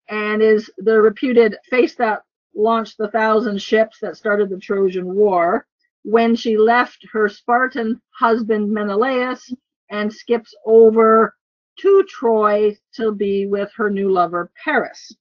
and 0.09 0.43
is 0.43 0.71
the 0.79 1.01
reputed 1.01 1.57
face 1.71 1.95
that 1.95 2.23
launched 2.55 2.99
the 2.99 3.09
thousand 3.09 3.61
ships 3.61 3.99
that 4.01 4.17
started 4.17 4.51
the 4.51 4.59
Trojan 4.59 5.15
War 5.15 5.67
when 6.04 6.35
she 6.35 6.56
left 6.56 7.06
her 7.12 7.28
Spartan 7.28 8.00
husband 8.18 8.71
Menelaus 8.71 9.52
and 9.90 10.12
skips 10.12 10.54
over 10.66 11.35
to 11.78 12.04
Troy 12.09 12.76
to 12.94 13.12
be 13.12 13.47
with 13.47 13.71
her 13.76 13.90
new 13.90 14.11
lover 14.11 14.50
Paris. 14.62 15.14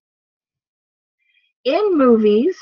In 1.63 1.97
movies, 1.97 2.57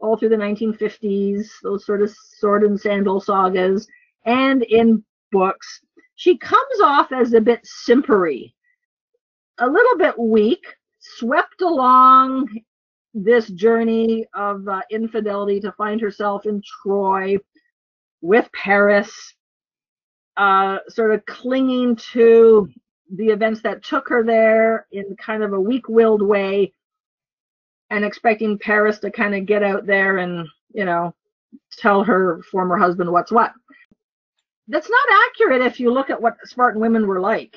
all 0.00 0.16
through 0.16 0.30
the 0.30 0.36
1950s, 0.36 1.46
those 1.62 1.86
sort 1.86 2.02
of 2.02 2.14
sword 2.38 2.64
and 2.64 2.78
sandal 2.78 3.20
sagas, 3.20 3.86
and 4.24 4.62
in 4.64 5.04
books, 5.30 5.80
she 6.16 6.36
comes 6.36 6.80
off 6.82 7.12
as 7.12 7.32
a 7.32 7.40
bit 7.40 7.60
simpery, 7.64 8.52
a 9.58 9.66
little 9.66 9.96
bit 9.96 10.18
weak, 10.18 10.64
swept 10.98 11.62
along 11.62 12.48
this 13.16 13.48
journey 13.48 14.26
of 14.34 14.68
uh, 14.68 14.82
infidelity 14.90 15.58
to 15.58 15.72
find 15.72 16.00
herself 16.00 16.44
in 16.44 16.62
Troy 16.82 17.38
with 18.20 18.46
Paris, 18.52 19.34
uh, 20.36 20.78
sort 20.88 21.14
of 21.14 21.24
clinging 21.24 21.96
to 22.12 22.68
the 23.16 23.28
events 23.28 23.62
that 23.62 23.82
took 23.82 24.06
her 24.10 24.22
there 24.22 24.86
in 24.92 25.16
kind 25.16 25.42
of 25.42 25.54
a 25.54 25.60
weak 25.60 25.88
willed 25.88 26.20
way 26.20 26.72
and 27.88 28.04
expecting 28.04 28.58
Paris 28.58 28.98
to 28.98 29.10
kind 29.10 29.34
of 29.34 29.46
get 29.46 29.62
out 29.62 29.86
there 29.86 30.18
and, 30.18 30.46
you 30.74 30.84
know, 30.84 31.14
tell 31.78 32.04
her 32.04 32.42
former 32.50 32.76
husband 32.76 33.10
what's 33.10 33.32
what. 33.32 33.52
That's 34.68 34.90
not 34.90 35.20
accurate 35.30 35.62
if 35.62 35.80
you 35.80 35.90
look 35.90 36.10
at 36.10 36.20
what 36.20 36.36
Spartan 36.44 36.82
women 36.82 37.06
were 37.06 37.20
like. 37.20 37.56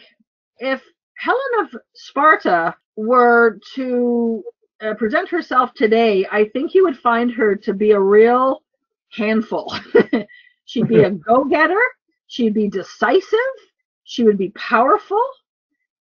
If 0.59 0.81
Helen 1.17 1.41
of 1.61 1.75
Sparta 1.95 2.75
were 2.95 3.59
to 3.75 4.43
uh, 4.81 4.93
present 4.95 5.29
herself 5.29 5.73
today, 5.73 6.25
I 6.31 6.45
think 6.45 6.73
you 6.73 6.83
would 6.83 6.97
find 6.97 7.31
her 7.31 7.55
to 7.55 7.73
be 7.73 7.91
a 7.91 7.99
real 7.99 8.63
handful. 9.09 9.73
She'd 10.65 10.87
be 10.87 11.01
a 11.01 11.09
go 11.27 11.45
getter, 11.45 11.81
she'd 12.27 12.53
be 12.53 12.69
decisive, 12.69 13.39
she 14.03 14.23
would 14.23 14.37
be 14.37 14.49
powerful. 14.49 15.23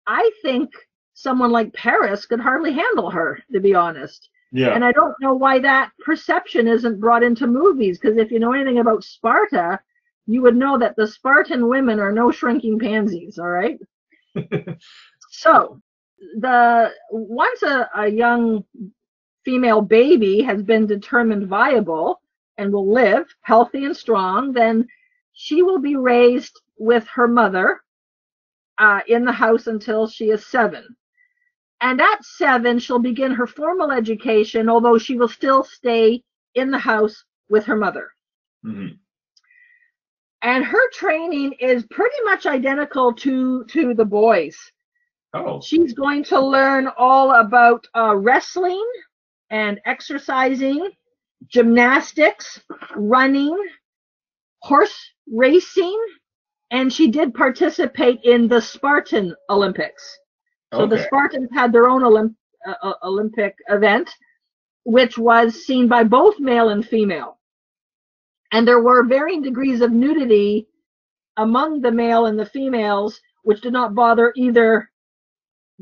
I 0.05 0.29
think 0.41 0.69
someone 1.13 1.51
like 1.51 1.73
Paris 1.73 2.25
could 2.25 2.39
hardly 2.39 2.73
handle 2.73 3.09
her, 3.09 3.39
to 3.51 3.59
be 3.59 3.73
honest. 3.73 4.29
Yeah. 4.51 4.75
And 4.75 4.83
I 4.83 4.91
don't 4.91 5.15
know 5.21 5.33
why 5.33 5.59
that 5.59 5.91
perception 6.03 6.67
isn't 6.67 6.99
brought 6.99 7.23
into 7.23 7.47
movies, 7.47 7.97
because 7.99 8.17
if 8.17 8.31
you 8.31 8.39
know 8.39 8.53
anything 8.53 8.79
about 8.79 9.03
Sparta, 9.03 9.79
you 10.27 10.41
would 10.41 10.55
know 10.55 10.77
that 10.77 10.95
the 10.95 11.07
Spartan 11.07 11.67
women 11.67 11.99
are 11.99 12.11
no 12.11 12.31
shrinking 12.31 12.77
pansies, 12.77 13.39
all 13.39 13.49
right? 13.49 13.79
so, 15.29 15.81
the 16.39 16.91
once 17.11 17.63
a, 17.63 17.89
a 17.95 18.07
young 18.07 18.63
female 19.43 19.81
baby 19.81 20.41
has 20.41 20.61
been 20.61 20.85
determined 20.85 21.47
viable 21.47 22.21
and 22.57 22.71
will 22.71 22.91
live 22.91 23.25
healthy 23.41 23.85
and 23.85 23.97
strong, 23.97 24.53
then 24.53 24.87
she 25.33 25.63
will 25.63 25.79
be 25.79 25.95
raised 25.95 26.61
with 26.77 27.07
her 27.07 27.27
mother 27.27 27.81
uh, 28.77 28.99
in 29.07 29.25
the 29.25 29.31
house 29.31 29.67
until 29.67 30.07
she 30.07 30.29
is 30.29 30.45
seven. 30.45 30.95
And 31.81 31.99
at 31.99 32.23
seven, 32.23 32.77
she'll 32.77 32.99
begin 32.99 33.31
her 33.31 33.47
formal 33.47 33.91
education, 33.91 34.69
although 34.69 34.99
she 34.99 35.17
will 35.17 35.27
still 35.27 35.63
stay 35.63 36.23
in 36.53 36.69
the 36.69 36.77
house 36.77 37.23
with 37.49 37.65
her 37.65 37.75
mother. 37.75 38.11
Mhm. 38.63 38.99
And 40.43 40.63
her 40.63 40.89
training 40.91 41.53
is 41.53 41.85
pretty 41.87 42.21
much 42.23 42.45
identical 42.45 43.13
to, 43.13 43.63
to 43.65 43.93
the 43.93 44.05
boys. 44.05 44.57
Oh. 45.33 45.61
She's 45.61 45.93
going 45.93 46.23
to 46.25 46.39
learn 46.39 46.89
all 46.97 47.31
about 47.39 47.87
uh, 47.95 48.15
wrestling 48.15 48.85
and 49.49 49.79
exercising, 49.85 50.89
gymnastics, 51.47 52.61
running, 52.95 53.57
horse 54.59 54.97
racing, 55.31 55.99
and 56.71 56.91
she 56.91 57.09
did 57.09 57.33
participate 57.33 58.19
in 58.23 58.47
the 58.47 58.61
Spartan 58.61 59.35
Olympics. 59.49 60.17
So 60.73 60.85
the 60.87 61.03
Spartans 61.03 61.49
had 61.53 61.73
their 61.73 61.89
own 61.89 62.01
Olymp- 62.01 62.35
uh, 62.65 62.73
uh, 62.81 62.93
Olympic 63.03 63.55
event, 63.67 64.09
which 64.85 65.17
was 65.17 65.65
seen 65.65 65.89
by 65.89 66.05
both 66.05 66.39
male 66.39 66.69
and 66.69 66.85
female. 66.85 67.39
And 68.53 68.65
there 68.65 68.81
were 68.81 69.03
varying 69.03 69.41
degrees 69.41 69.81
of 69.81 69.91
nudity 69.91 70.67
among 71.37 71.81
the 71.81 71.91
male 71.91 72.25
and 72.25 72.39
the 72.39 72.45
females, 72.45 73.19
which 73.43 73.61
did 73.61 73.73
not 73.73 73.95
bother 73.95 74.31
either 74.37 74.90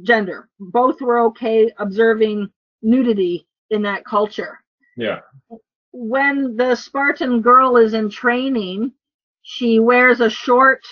gender. 0.03 0.49
Both 0.59 1.01
were 1.01 1.19
okay 1.27 1.71
observing 1.77 2.49
nudity 2.81 3.47
in 3.69 3.81
that 3.83 4.05
culture. 4.05 4.59
Yeah. 4.97 5.19
When 5.91 6.55
the 6.55 6.75
Spartan 6.75 7.41
girl 7.41 7.77
is 7.77 7.93
in 7.93 8.09
training, 8.09 8.93
she 9.41 9.79
wears 9.79 10.21
a 10.21 10.29
short 10.29 10.83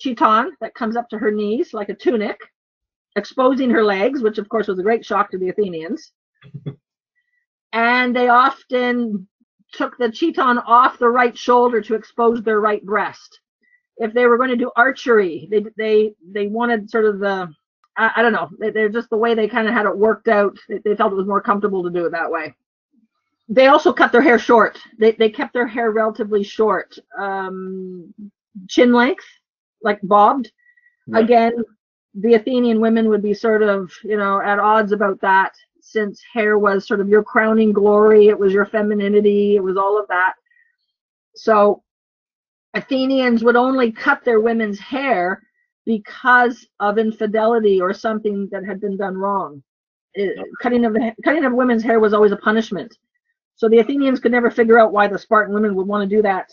chiton 0.00 0.50
that 0.60 0.74
comes 0.74 0.96
up 0.96 1.08
to 1.10 1.18
her 1.18 1.30
knees 1.30 1.72
like 1.72 1.88
a 1.88 1.94
tunic, 1.94 2.38
exposing 3.16 3.70
her 3.70 3.84
legs, 3.84 4.22
which 4.22 4.38
of 4.38 4.48
course 4.48 4.68
was 4.68 4.78
a 4.78 4.82
great 4.82 5.04
shock 5.04 5.30
to 5.30 5.38
the 5.38 5.48
Athenians. 5.48 6.12
and 7.72 8.14
they 8.14 8.28
often 8.28 9.26
took 9.72 9.96
the 9.96 10.08
chiton 10.10 10.62
off 10.66 10.98
the 10.98 11.08
right 11.08 11.36
shoulder 11.36 11.80
to 11.80 11.94
expose 11.94 12.42
their 12.42 12.60
right 12.60 12.84
breast. 12.84 13.40
If 13.96 14.12
they 14.12 14.26
were 14.26 14.36
going 14.36 14.50
to 14.50 14.56
do 14.56 14.70
archery, 14.76 15.48
they 15.50 15.64
they 15.76 16.14
they 16.26 16.46
wanted 16.48 16.90
sort 16.90 17.04
of 17.04 17.20
the 17.20 17.52
I, 17.96 18.10
I 18.16 18.22
don't 18.22 18.32
know. 18.32 18.48
They, 18.58 18.70
they're 18.70 18.88
just 18.88 19.10
the 19.10 19.16
way 19.16 19.34
they 19.34 19.48
kind 19.48 19.68
of 19.68 19.74
had 19.74 19.86
it 19.86 19.96
worked 19.96 20.28
out. 20.28 20.56
They, 20.68 20.78
they 20.78 20.96
felt 20.96 21.12
it 21.12 21.16
was 21.16 21.26
more 21.26 21.40
comfortable 21.40 21.82
to 21.82 21.90
do 21.90 22.06
it 22.06 22.12
that 22.12 22.30
way. 22.30 22.54
They 23.48 23.66
also 23.66 23.92
cut 23.92 24.12
their 24.12 24.22
hair 24.22 24.38
short. 24.38 24.78
They 24.98 25.12
they 25.12 25.28
kept 25.28 25.52
their 25.52 25.66
hair 25.66 25.90
relatively 25.90 26.42
short, 26.42 26.96
um, 27.18 28.14
chin 28.68 28.92
length, 28.92 29.26
like 29.82 30.00
bobbed. 30.02 30.50
Yeah. 31.06 31.18
Again, 31.18 31.52
the 32.14 32.34
Athenian 32.34 32.80
women 32.80 33.08
would 33.08 33.22
be 33.22 33.34
sort 33.34 33.62
of 33.62 33.92
you 34.04 34.16
know 34.16 34.40
at 34.40 34.58
odds 34.58 34.92
about 34.92 35.20
that 35.20 35.52
since 35.80 36.22
hair 36.32 36.58
was 36.58 36.86
sort 36.86 37.00
of 37.00 37.08
your 37.08 37.22
crowning 37.22 37.72
glory. 37.72 38.28
It 38.28 38.38
was 38.38 38.52
your 38.52 38.64
femininity. 38.64 39.56
It 39.56 39.62
was 39.62 39.76
all 39.76 40.00
of 40.00 40.08
that. 40.08 40.34
So 41.34 41.82
Athenians 42.74 43.42
would 43.44 43.56
only 43.56 43.92
cut 43.92 44.24
their 44.24 44.40
women's 44.40 44.78
hair 44.78 45.42
because 45.84 46.66
of 46.80 46.98
infidelity 46.98 47.80
or 47.80 47.92
something 47.92 48.48
that 48.52 48.64
had 48.64 48.80
been 48.80 48.96
done 48.96 49.16
wrong. 49.16 49.62
It- 50.14 50.38
cutting 50.60 50.84
of 50.84 50.92
the, 50.92 51.14
cutting 51.24 51.44
of 51.44 51.52
women's 51.52 51.82
hair 51.82 52.00
was 52.00 52.12
always 52.12 52.32
a 52.32 52.36
punishment. 52.36 52.96
So 53.56 53.68
the 53.68 53.78
Athenians 53.78 54.20
could 54.20 54.32
never 54.32 54.50
figure 54.50 54.78
out 54.78 54.92
why 54.92 55.06
the 55.08 55.18
Spartan 55.18 55.54
women 55.54 55.74
would 55.74 55.86
want 55.86 56.08
to 56.08 56.16
do 56.16 56.22
that 56.22 56.48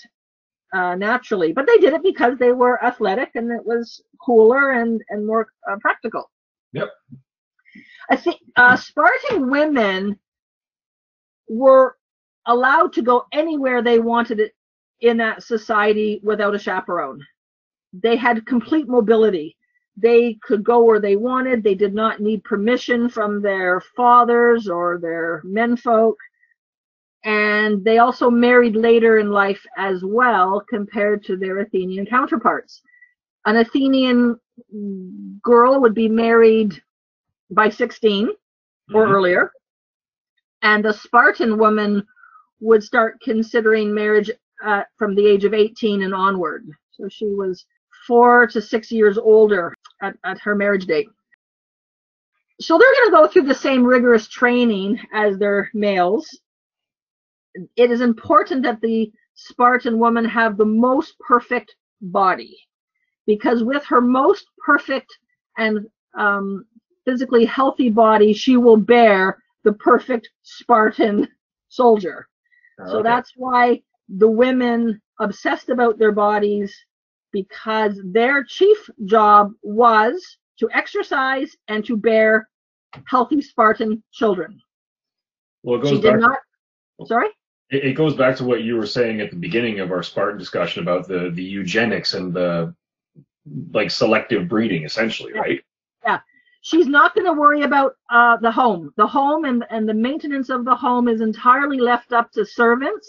uh, 0.73 0.95
naturally, 0.95 1.51
but 1.51 1.65
they 1.65 1.77
did 1.77 1.93
it 1.93 2.03
because 2.03 2.37
they 2.37 2.51
were 2.51 2.83
athletic 2.83 3.31
and 3.35 3.51
it 3.51 3.65
was 3.65 4.01
cooler 4.23 4.71
and 4.71 5.01
and 5.09 5.25
more 5.25 5.47
uh, 5.69 5.77
practical. 5.81 6.29
Yep. 6.73 6.89
I 8.09 8.15
think 8.15 8.39
uh, 8.55 8.75
Spartan 8.75 9.49
women 9.49 10.19
were 11.47 11.97
allowed 12.45 12.93
to 12.93 13.01
go 13.01 13.25
anywhere 13.31 13.81
they 13.81 13.99
wanted 13.99 14.39
it 14.39 14.53
in 15.01 15.17
that 15.17 15.43
society 15.43 16.19
without 16.23 16.55
a 16.55 16.59
chaperone. 16.59 17.25
They 17.93 18.15
had 18.15 18.45
complete 18.45 18.87
mobility. 18.87 19.57
They 19.97 20.35
could 20.43 20.63
go 20.63 20.83
where 20.83 20.99
they 21.01 21.15
wanted. 21.17 21.63
They 21.63 21.75
did 21.75 21.93
not 21.93 22.19
need 22.21 22.43
permission 22.43 23.09
from 23.09 23.41
their 23.41 23.81
fathers 23.95 24.67
or 24.69 24.99
their 24.99 25.41
menfolk. 25.45 26.17
And 27.25 27.83
they 27.83 27.97
also 27.99 28.29
married 28.29 28.75
later 28.75 29.19
in 29.19 29.31
life 29.31 29.65
as 29.77 30.03
well 30.03 30.61
compared 30.69 31.23
to 31.25 31.37
their 31.37 31.59
Athenian 31.59 32.05
counterparts. 32.05 32.81
an 33.45 33.57
Athenian 33.57 34.39
girl 35.43 35.81
would 35.81 35.93
be 35.95 36.09
married 36.09 36.81
by 37.51 37.69
16 37.69 38.29
or 38.93 39.05
Mhm. 39.05 39.11
earlier, 39.11 39.51
and 40.61 40.85
a 40.85 40.93
Spartan 40.93 41.57
woman 41.57 42.05
would 42.61 42.83
start 42.83 43.19
considering 43.21 43.93
marriage 43.93 44.31
uh, 44.63 44.83
from 44.97 45.15
the 45.15 45.25
age 45.25 45.45
of 45.45 45.53
18 45.53 46.03
and 46.03 46.13
onward. 46.13 46.69
So 46.91 47.07
she 47.09 47.27
was 47.27 47.65
four 48.09 48.47
to 48.47 48.61
six 48.61 48.91
years 48.91 49.19
older 49.19 49.75
at, 50.01 50.15
at 50.25 50.39
her 50.39 50.55
marriage 50.55 50.87
date. 50.87 51.07
So 52.59 52.77
they're 52.77 52.93
going 52.97 53.09
to 53.11 53.17
go 53.17 53.27
through 53.27 53.47
the 53.47 53.55
same 53.67 53.85
rigorous 53.85 54.27
training 54.27 54.99
as 55.13 55.37
their 55.37 55.69
males. 55.73 56.27
It 57.77 57.91
is 57.91 58.01
important 58.01 58.63
that 58.63 58.81
the 58.81 59.11
Spartan 59.35 59.99
woman 59.99 60.25
have 60.25 60.57
the 60.57 60.65
most 60.65 61.17
perfect 61.19 61.75
body 62.01 62.57
because 63.27 63.63
with 63.63 63.85
her 63.85 64.01
most 64.01 64.45
perfect 64.65 65.09
and 65.57 65.87
um, 66.17 66.65
physically 67.05 67.45
healthy 67.45 67.89
body, 67.89 68.33
she 68.33 68.57
will 68.57 68.77
bear 68.77 69.41
the 69.63 69.73
perfect 69.73 70.29
Spartan 70.41 71.27
soldier. 71.69 72.27
So 72.85 72.97
Okay. 72.99 73.03
that's 73.03 73.33
why 73.35 73.81
the 74.09 74.29
women 74.29 75.01
obsessed 75.19 75.69
about 75.69 75.99
their 75.99 76.11
bodies 76.11 76.75
because 77.31 77.99
their 78.03 78.43
chief 78.43 78.89
job 79.05 79.51
was 79.61 80.37
to 80.59 80.69
exercise 80.73 81.55
and 81.67 81.85
to 81.85 81.95
bear 81.97 82.49
healthy 83.05 83.41
Spartan 83.41 84.03
children. 84.11 84.59
well, 85.63 85.79
it 85.81 85.85
She 85.87 85.93
goes 85.95 86.01
did 86.01 86.11
back. 86.13 86.19
not. 86.21 87.07
Sorry. 87.07 87.27
It, 87.69 87.85
it 87.85 87.93
goes 87.93 88.15
back 88.15 88.35
to 88.37 88.43
what 88.43 88.63
you 88.63 88.75
were 88.75 88.85
saying 88.87 89.21
at 89.21 89.29
the 89.29 89.35
beginning 89.37 89.79
of 89.79 89.91
our 89.91 90.03
Spartan 90.03 90.37
discussion 90.39 90.81
about 90.83 91.07
the 91.07 91.29
the 91.33 91.43
eugenics 91.43 92.13
and 92.13 92.33
the 92.33 92.73
like 93.71 93.89
selective 93.91 94.47
breeding, 94.47 94.83
essentially, 94.83 95.31
Yeah. 95.33 95.41
right? 95.41 95.61
Yeah. 96.03 96.19
She's 96.61 96.87
not 96.87 97.15
going 97.15 97.25
to 97.25 97.33
worry 97.33 97.61
about 97.61 97.93
uh, 98.09 98.37
the 98.37 98.51
home. 98.51 98.91
The 98.97 99.07
home 99.07 99.45
and, 99.45 99.65
and 99.69 99.87
the 99.87 99.93
maintenance 99.93 100.49
of 100.49 100.65
the 100.65 100.75
home 100.75 101.07
is 101.07 101.21
entirely 101.21 101.79
left 101.79 102.11
up 102.11 102.31
to 102.33 102.45
servants, 102.45 103.07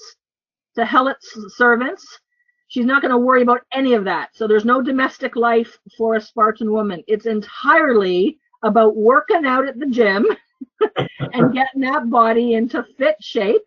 to 0.76 0.84
Helots 0.84 1.26
servants. 1.56 2.06
She's 2.70 2.86
not 2.86 3.02
going 3.02 3.12
to 3.12 3.18
worry 3.18 3.42
about 3.42 3.62
any 3.74 3.94
of 3.94 4.04
that. 4.06 4.30
So 4.34 4.48
there's 4.48 4.64
no 4.64 4.82
domestic 4.82 5.36
life 5.36 5.78
for 5.98 6.16
a 6.16 6.20
Spartan 6.20 6.72
woman. 6.72 7.04
It's 7.08 7.26
entirely 7.26 8.38
about 8.64 8.96
working 8.96 9.44
out 9.44 9.68
at 9.68 9.78
the 9.78 9.86
gym 9.86 10.26
and 11.34 11.52
getting 11.52 11.82
that 11.82 12.10
body 12.10 12.54
into 12.54 12.84
fit 12.98 13.16
shape 13.20 13.62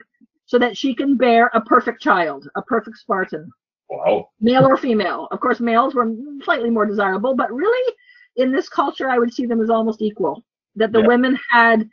so 0.45 0.57
that 0.59 0.77
she 0.77 0.95
can 0.95 1.17
bear 1.17 1.51
a 1.53 1.61
perfect 1.61 2.01
child, 2.01 2.49
a 2.55 2.61
perfect 2.63 2.97
Spartan 2.97 3.51
Wow. 3.89 4.29
male 4.41 4.65
or 4.65 4.77
female. 4.77 5.27
Of 5.31 5.39
course, 5.39 5.59
males 5.59 5.95
were 5.95 6.11
slightly 6.43 6.69
more 6.69 6.85
desirable, 6.85 7.35
but 7.35 7.51
really, 7.53 7.93
in 8.37 8.51
this 8.51 8.69
culture, 8.69 9.09
I 9.09 9.19
would 9.19 9.33
see 9.33 9.45
them 9.45 9.61
as 9.61 9.69
almost 9.69 10.01
equal. 10.01 10.43
That 10.75 10.91
the 10.91 11.01
Yeah. 11.01 11.07
women 11.07 11.37
had 11.49 11.89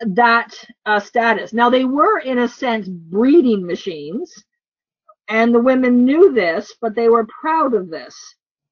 that 0.00 0.54
uh, 0.86 1.00
status. 1.00 1.52
Now, 1.52 1.70
they 1.70 1.84
were, 1.84 2.18
in 2.20 2.40
a 2.40 2.48
sense, 2.48 2.88
breeding 2.88 3.66
machines, 3.66 4.44
and 5.28 5.54
the 5.54 5.60
women 5.60 6.04
knew 6.04 6.32
this, 6.32 6.74
but 6.80 6.94
they 6.94 7.08
were 7.08 7.26
proud 7.40 7.74
of 7.74 7.90
this. 7.90 8.16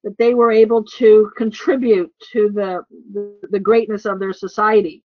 That 0.04 0.16
they 0.18 0.34
were 0.34 0.52
able 0.52 0.84
to 0.98 1.30
contribute 1.36 2.12
to 2.32 2.50
the, 2.54 2.82
the, 3.12 3.38
the 3.50 3.58
greatness 3.60 4.04
of 4.06 4.18
their 4.20 4.32
society. 4.32 5.02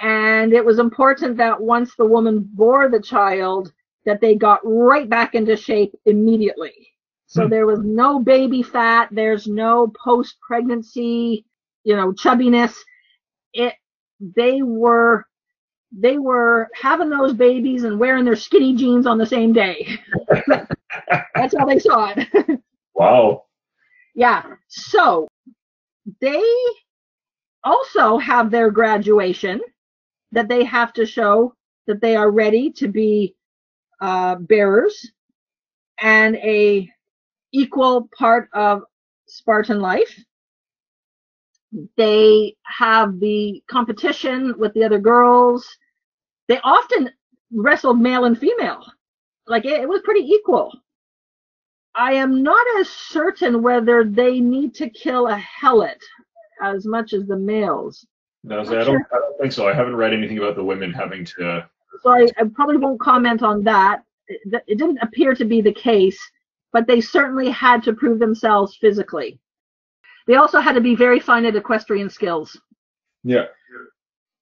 And 0.00 0.52
it 0.52 0.64
was 0.64 0.78
important 0.78 1.36
that 1.38 1.60
once 1.60 1.94
the 1.96 2.04
woman 2.06 2.48
bore 2.54 2.88
the 2.88 3.00
child, 3.00 3.72
that 4.04 4.20
they 4.20 4.34
got 4.34 4.60
right 4.64 5.08
back 5.08 5.34
into 5.34 5.56
shape 5.56 5.94
immediately. 6.06 6.74
So 7.26 7.46
Hmm. 7.46 7.48
there 7.48 7.66
was 7.66 7.80
no 7.80 8.20
baby 8.20 8.62
fat, 8.62 9.08
there's 9.12 9.46
no 9.46 9.92
post 10.02 10.36
pregnancy, 10.46 11.44
you 11.84 11.96
know, 11.96 12.12
chubbiness. 12.12 12.76
It 13.52 13.74
they 14.20 14.62
were 14.62 15.24
they 15.96 16.18
were 16.18 16.68
having 16.80 17.10
those 17.10 17.32
babies 17.32 17.84
and 17.84 17.98
wearing 17.98 18.24
their 18.24 18.36
skinny 18.36 18.74
jeans 18.74 19.06
on 19.06 19.18
the 19.18 19.26
same 19.26 19.52
day. 19.52 19.98
That's 21.34 21.54
how 21.56 21.66
they 21.66 21.78
saw 21.78 22.12
it. 22.16 22.60
Wow. 22.96 23.44
yeah. 24.14 24.44
So 24.68 25.26
they 26.20 26.42
also 27.64 28.18
have 28.18 28.50
their 28.50 28.70
graduation 28.70 29.60
that 30.32 30.48
they 30.48 30.64
have 30.64 30.92
to 30.94 31.06
show 31.06 31.54
that 31.86 32.00
they 32.00 32.16
are 32.16 32.30
ready 32.30 32.70
to 32.72 32.88
be 32.88 33.34
uh, 34.00 34.36
bearers 34.36 35.10
and 36.00 36.36
a 36.36 36.88
equal 37.52 38.08
part 38.16 38.48
of 38.54 38.82
Spartan 39.26 39.80
life. 39.80 40.18
They 41.96 42.56
have 42.64 43.20
the 43.20 43.62
competition 43.68 44.54
with 44.58 44.74
the 44.74 44.84
other 44.84 44.98
girls. 44.98 45.66
They 46.48 46.58
often 46.62 47.10
wrestled 47.52 48.00
male 48.00 48.24
and 48.24 48.38
female. 48.38 48.84
Like 49.46 49.64
it, 49.64 49.80
it 49.80 49.88
was 49.88 50.02
pretty 50.04 50.26
equal. 50.26 50.72
I 51.94 52.14
am 52.14 52.42
not 52.42 52.64
as 52.78 52.88
certain 52.88 53.62
whether 53.62 54.04
they 54.04 54.40
need 54.40 54.74
to 54.76 54.90
kill 54.90 55.28
a 55.28 55.36
helot 55.36 56.00
as 56.62 56.86
much 56.86 57.12
as 57.12 57.26
the 57.26 57.36
males. 57.36 58.04
No, 58.42 58.64
so 58.64 58.80
I 58.80 58.84
don't. 58.84 59.02
I 59.12 59.16
don't 59.16 59.40
think 59.40 59.52
so. 59.52 59.68
I 59.68 59.72
haven't 59.72 59.96
read 59.96 60.12
anything 60.12 60.38
about 60.38 60.56
the 60.56 60.64
women 60.64 60.92
having 60.92 61.24
to. 61.24 61.66
So 62.02 62.10
I, 62.10 62.26
I 62.38 62.44
probably 62.54 62.76
won't 62.76 63.00
comment 63.00 63.42
on 63.42 63.62
that. 63.64 64.02
It, 64.26 64.62
it 64.66 64.78
didn't 64.78 64.98
appear 65.02 65.34
to 65.34 65.44
be 65.44 65.60
the 65.60 65.72
case, 65.72 66.18
but 66.72 66.86
they 66.86 67.00
certainly 67.00 67.48
had 67.50 67.82
to 67.84 67.92
prove 67.92 68.18
themselves 68.18 68.76
physically. 68.80 69.38
They 70.26 70.36
also 70.36 70.60
had 70.60 70.74
to 70.74 70.80
be 70.80 70.94
very 70.94 71.20
fine 71.20 71.44
at 71.44 71.56
equestrian 71.56 72.10
skills. 72.10 72.58
Yeah. 73.22 73.44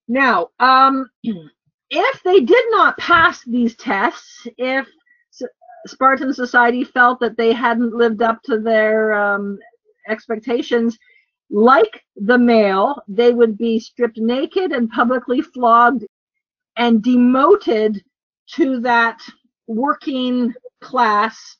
Now, 0.08 0.48
um, 0.58 1.08
if 1.92 2.22
they 2.22 2.40
did 2.40 2.64
not 2.70 2.96
pass 2.96 3.44
these 3.44 3.76
tests, 3.76 4.46
if 4.56 4.88
Spartan 5.86 6.32
society 6.32 6.84
felt 6.84 7.20
that 7.20 7.36
they 7.36 7.52
hadn't 7.52 7.94
lived 7.94 8.22
up 8.22 8.42
to 8.44 8.58
their 8.58 9.12
um, 9.12 9.58
expectations, 10.08 10.98
like 11.50 12.02
the 12.16 12.38
male, 12.38 13.02
they 13.08 13.32
would 13.32 13.58
be 13.58 13.78
stripped 13.78 14.16
naked 14.16 14.72
and 14.72 14.90
publicly 14.90 15.42
flogged 15.42 16.06
and 16.78 17.02
demoted 17.02 18.02
to 18.54 18.80
that 18.80 19.20
working 19.66 20.54
class. 20.80 21.58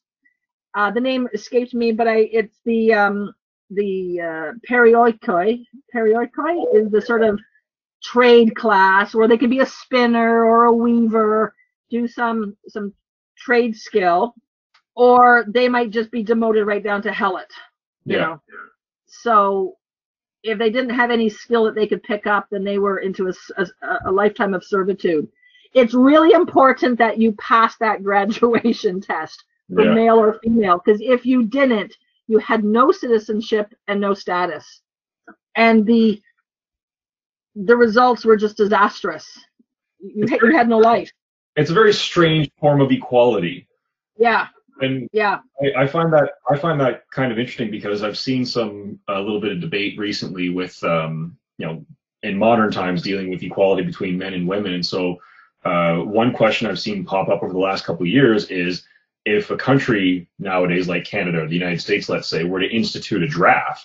Uh, 0.74 0.90
the 0.90 1.00
name 1.00 1.28
escaped 1.34 1.74
me, 1.74 1.92
but 1.92 2.08
I 2.08 2.30
it's 2.32 2.58
the 2.64 2.94
um, 2.94 3.34
the 3.68 4.20
uh, 4.20 4.52
perioikoi. 4.70 5.62
Perioikoi 5.94 6.74
is 6.74 6.90
the 6.90 7.02
sort 7.02 7.22
of 7.22 7.38
trade 8.02 8.54
class 8.56 9.14
where 9.14 9.28
they 9.28 9.38
could 9.38 9.50
be 9.50 9.60
a 9.60 9.66
spinner 9.66 10.44
or 10.44 10.64
a 10.64 10.72
weaver, 10.72 11.54
do 11.90 12.06
some 12.08 12.56
some 12.68 12.92
trade 13.36 13.76
skill, 13.76 14.34
or 14.94 15.44
they 15.48 15.68
might 15.68 15.90
just 15.90 16.10
be 16.10 16.22
demoted 16.22 16.66
right 16.66 16.82
down 16.82 17.02
to 17.02 17.10
helot. 17.12 17.50
You 18.06 18.18
Yeah. 18.18 18.20
know. 18.20 18.40
So 19.06 19.76
if 20.42 20.58
they 20.58 20.70
didn't 20.70 20.94
have 20.94 21.10
any 21.10 21.28
skill 21.28 21.64
that 21.64 21.74
they 21.74 21.86
could 21.86 22.02
pick 22.02 22.26
up, 22.26 22.48
then 22.50 22.64
they 22.64 22.78
were 22.78 22.98
into 22.98 23.28
a 23.28 23.66
a 24.06 24.12
lifetime 24.12 24.54
of 24.54 24.64
servitude. 24.64 25.28
It's 25.74 25.94
really 25.94 26.32
important 26.32 26.98
that 26.98 27.18
you 27.18 27.32
pass 27.32 27.76
that 27.78 28.02
graduation 28.04 29.00
test 29.00 29.44
for 29.74 29.84
Yeah. 29.84 29.94
male 29.94 30.16
or 30.18 30.38
female, 30.42 30.80
because 30.84 31.00
if 31.00 31.24
you 31.26 31.44
didn't, 31.44 31.96
you 32.28 32.38
had 32.38 32.64
no 32.64 32.90
citizenship 32.92 33.74
and 33.88 34.00
no 34.00 34.14
status. 34.14 34.82
And 35.56 35.86
the 35.86 36.20
the 37.54 37.76
results 37.76 38.24
were 38.24 38.36
just 38.36 38.56
disastrous. 38.56 39.26
You, 40.00 40.26
had- 40.28 40.40
you 40.40 40.56
had 40.56 40.68
no 40.68 40.78
life. 40.78 41.10
It's 41.56 41.70
a 41.70 41.74
very 41.74 41.92
strange 41.92 42.50
form 42.58 42.80
of 42.80 42.90
equality, 42.90 43.68
Yeah, 44.16 44.46
and 44.80 45.06
yeah, 45.12 45.40
I, 45.62 45.82
I 45.82 45.86
find 45.86 46.10
that 46.14 46.30
I 46.50 46.56
find 46.56 46.80
that 46.80 47.04
kind 47.10 47.30
of 47.30 47.38
interesting 47.38 47.70
because 47.70 48.02
I've 48.02 48.16
seen 48.16 48.46
some 48.46 48.98
a 49.08 49.20
little 49.20 49.40
bit 49.40 49.52
of 49.52 49.60
debate 49.60 49.98
recently 49.98 50.48
with 50.48 50.82
um, 50.82 51.36
you 51.58 51.66
know 51.66 51.84
in 52.22 52.38
modern 52.38 52.70
times 52.70 53.02
dealing 53.02 53.28
with 53.30 53.42
equality 53.42 53.82
between 53.82 54.16
men 54.16 54.32
and 54.32 54.48
women, 54.48 54.72
and 54.72 54.84
so 54.86 55.18
uh, 55.64 55.96
one 55.96 56.32
question 56.32 56.66
I've 56.68 56.80
seen 56.80 57.04
pop 57.04 57.28
up 57.28 57.42
over 57.42 57.52
the 57.52 57.58
last 57.58 57.84
couple 57.84 58.02
of 58.02 58.08
years 58.08 58.46
is 58.46 58.84
if 59.26 59.50
a 59.50 59.56
country 59.56 60.28
nowadays 60.38 60.88
like 60.88 61.04
Canada 61.04 61.42
or 61.42 61.46
the 61.48 61.54
United 61.54 61.80
States, 61.80 62.08
let's 62.08 62.28
say, 62.28 62.44
were 62.44 62.60
to 62.60 62.66
institute 62.66 63.22
a 63.22 63.28
draft, 63.28 63.84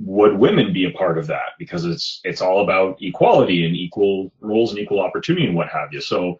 would 0.00 0.38
women 0.38 0.72
be 0.72 0.84
a 0.86 0.90
part 0.92 1.18
of 1.18 1.26
that? 1.26 1.50
Because 1.58 1.84
it's 1.84 2.20
it's 2.24 2.40
all 2.40 2.62
about 2.62 2.98
equality 3.02 3.66
and 3.66 3.74
equal 3.74 4.32
roles 4.40 4.70
and 4.70 4.78
equal 4.78 5.00
opportunity 5.00 5.46
and 5.46 5.56
what 5.56 5.68
have 5.68 5.92
you. 5.92 6.00
So 6.00 6.38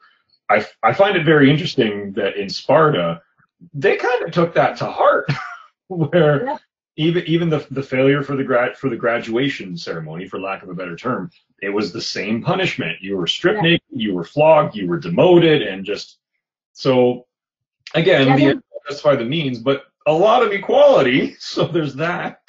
I, 0.48 0.64
I 0.82 0.92
find 0.94 1.16
it 1.16 1.24
very 1.24 1.50
interesting 1.50 2.12
that 2.12 2.36
in 2.36 2.48
Sparta 2.48 3.20
they 3.74 3.96
kind 3.96 4.22
of 4.24 4.30
took 4.30 4.54
that 4.54 4.76
to 4.78 4.86
heart, 4.86 5.28
where 5.88 6.44
Yeah. 6.44 6.58
even 6.96 7.24
even 7.26 7.48
the 7.50 7.66
the 7.70 7.82
failure 7.82 8.22
for 8.22 8.36
the 8.36 8.44
grad 8.44 8.76
for 8.76 8.88
the 8.88 8.96
graduation 8.96 9.76
ceremony, 9.76 10.28
for 10.28 10.40
lack 10.40 10.62
of 10.62 10.68
a 10.68 10.74
better 10.74 10.96
term, 10.96 11.30
it 11.60 11.70
was 11.70 11.92
the 11.92 12.00
same 12.00 12.42
punishment. 12.42 12.98
You 13.02 13.16
were 13.16 13.26
stripped 13.26 13.56
Yeah. 13.56 13.70
naked, 13.70 13.86
you 13.90 14.14
were 14.14 14.24
flogged, 14.24 14.76
you 14.76 14.86
were 14.86 14.98
demoted, 14.98 15.62
and 15.62 15.84
just 15.84 16.18
so 16.72 17.26
again, 17.94 18.28
Yeah, 18.38 18.54
the 18.54 18.62
justify 18.88 19.16
the 19.16 19.24
means. 19.24 19.58
But 19.58 19.84
a 20.08 20.12
lot 20.12 20.42
of 20.42 20.52
equality. 20.52 21.36
So 21.40 21.66
there's 21.66 21.94
that. 21.94 22.40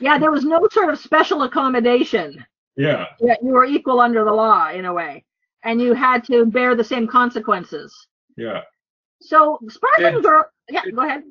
Yeah, 0.00 0.18
there 0.18 0.30
was 0.30 0.44
no 0.44 0.66
sort 0.72 0.90
of 0.92 0.98
special 0.98 1.42
accommodation. 1.42 2.44
Yeah. 2.76 3.06
Yeah, 3.20 3.36
you 3.42 3.50
were 3.52 3.64
equal 3.64 4.00
under 4.00 4.24
the 4.24 4.32
law 4.32 4.70
in 4.70 4.84
a 4.84 4.92
way, 4.92 5.24
and 5.62 5.80
you 5.80 5.94
had 5.94 6.24
to 6.24 6.44
bear 6.46 6.74
the 6.74 6.84
same 6.84 7.06
consequences. 7.06 7.94
Yeah. 8.36 8.62
So 9.20 9.58
Spartan 9.68 10.14
Did- 10.14 10.22
girl, 10.22 10.44
yeah, 10.68 10.82
go 10.94 11.02
ahead. 11.06 11.22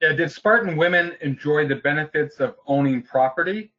Yeah, 0.00 0.12
did 0.12 0.30
Spartan 0.30 0.76
women 0.76 1.12
enjoy 1.22 1.66
the 1.66 1.76
benefits 1.76 2.36
of 2.38 2.54
owning 2.66 3.02
property? 3.02 3.72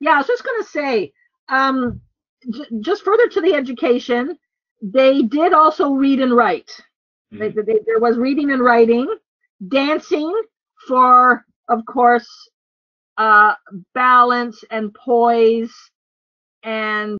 Yeah, 0.00 0.12
I 0.14 0.18
was 0.18 0.26
just 0.26 0.44
going 0.44 0.62
to 0.62 0.68
say, 0.68 1.12
um, 1.50 2.00
j- 2.50 2.64
just 2.80 3.04
further 3.04 3.28
to 3.28 3.40
the 3.42 3.52
education, 3.54 4.38
they 4.80 5.22
did 5.22 5.52
also 5.52 5.90
read 5.92 6.20
and 6.20 6.34
write. 6.34 6.70
They, 7.30 7.50
they, 7.50 7.78
there 7.86 8.00
was 8.00 8.16
reading 8.18 8.50
and 8.50 8.62
writing, 8.62 9.06
dancing 9.68 10.34
for, 10.88 11.44
of 11.68 11.84
course, 11.86 12.28
uh, 13.18 13.54
balance 13.94 14.64
and 14.70 14.94
poise 14.94 15.72
and 16.64 17.18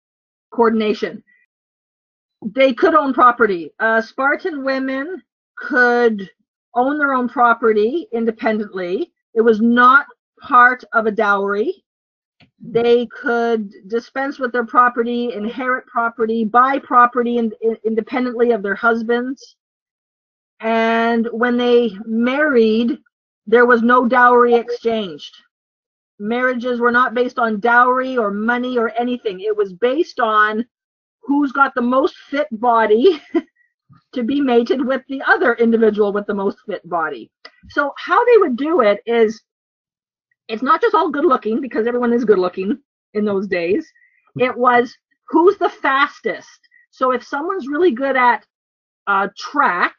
coordination. 0.53 1.23
They 2.43 2.75
could 2.75 2.95
own 2.95 3.15
property. 3.15 3.73
Uh, 3.81 4.03
Spartan 4.03 4.65
women 4.65 5.23
could 5.59 6.31
own 6.75 6.99
their 6.99 7.15
own 7.15 7.29
property 7.29 8.09
independently. 8.13 9.13
It 9.35 9.43
was 9.43 9.61
not 9.61 10.07
part 10.41 10.85
of 10.95 11.07
a 11.07 11.11
dowry. 11.13 11.85
They 12.61 13.07
could 13.07 13.73
dispense 13.89 14.39
with 14.39 14.53
their 14.53 14.67
property, 14.67 15.33
inherit 15.35 15.87
property, 15.87 16.45
buy 16.45 16.79
property 16.81 17.39
in, 17.39 17.53
in- 17.63 17.79
independently 17.87 18.53
of 18.53 18.63
their 18.63 18.75
husbands. 18.77 19.57
And 20.63 21.29
when 21.33 21.57
they 21.57 21.91
married, 22.07 22.99
there 23.47 23.67
was 23.67 23.83
no 23.83 24.07
dowry 24.07 24.55
exchanged. 24.55 25.35
Marriages 26.21 26.79
were 26.79 26.93
not 26.93 27.15
based 27.15 27.39
on 27.39 27.59
dowry 27.59 28.17
or 28.17 28.31
money 28.31 28.79
or 28.79 28.93
anything. 28.99 29.41
It 29.41 29.57
was 29.57 29.73
based 29.73 30.21
on 30.21 30.65
who's 31.23 31.51
got 31.51 31.75
the 31.75 31.83
most 31.83 32.15
fit 32.31 32.47
body 32.53 33.21
to 34.15 34.23
be 34.23 34.41
mated 34.41 34.85
with 34.87 35.03
the 35.09 35.21
other 35.27 35.55
individual 35.55 36.13
with 36.13 36.27
the 36.27 36.35
most 36.35 36.59
fit 36.67 36.89
body. 36.89 37.29
So 37.71 37.93
how 37.99 38.25
they 38.25 38.39
would 38.39 38.57
do 38.57 38.83
it 38.83 39.01
is 39.05 39.43
it's 40.49 40.63
not 40.63 40.81
just 40.81 40.95
all 40.95 41.11
good 41.11 41.25
looking 41.25 41.61
because 41.61 41.87
everyone 41.89 42.13
is 42.13 42.25
good 42.25 42.39
looking 42.39 42.79
in 43.15 43.25
those 43.25 43.49
days. 43.49 43.91
It 44.37 44.57
was 44.57 44.95
who's 45.29 45.57
the 45.59 45.71
fastest. 45.71 46.61
So 46.91 47.11
if 47.11 47.25
someone's 47.25 47.67
really 47.67 47.91
good 47.91 48.17
at 48.17 48.47
uh, 49.07 49.29
track, 49.37 49.95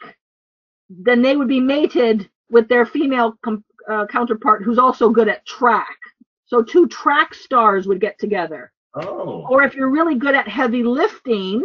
then 0.89 1.22
they 1.22 1.36
would 1.36 1.48
be 1.48 1.60
mated 1.60 2.30
with 2.50 2.67
their 2.67 2.86
female 2.86 3.38
com- 3.43 3.63
uh, 3.89 4.06
counterpart 4.08 4.63
who's 4.63 4.78
also 4.78 5.10
good 5.10 5.28
at 5.28 5.46
track. 5.46 5.98
So 6.46 6.62
two 6.62 6.88
track 6.88 7.34
stars 7.34 7.88
would 7.88 8.00
get 8.00 8.19
together. 8.19 8.72
Oh. 8.96 9.46
Or 9.50 9.63
if 9.63 9.76
you're 9.76 9.89
really 9.89 10.15
good 10.15 10.36
at 10.36 10.48
heavy 10.48 10.84
lifting 10.84 11.63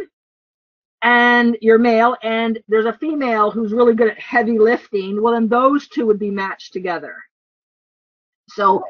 and 1.02 1.56
you're 1.60 1.78
male 1.78 2.16
and 2.22 2.58
there's 2.68 2.86
a 2.86 2.94
female 2.94 3.50
who's 3.50 3.72
really 3.72 3.94
good 3.94 4.10
at 4.10 4.18
heavy 4.18 4.58
lifting, 4.58 5.20
well, 5.20 5.34
then 5.34 5.48
those 5.48 5.88
two 5.88 6.06
would 6.06 6.18
be 6.18 6.30
matched 6.30 6.72
together. 6.72 7.14
So, 8.48 8.82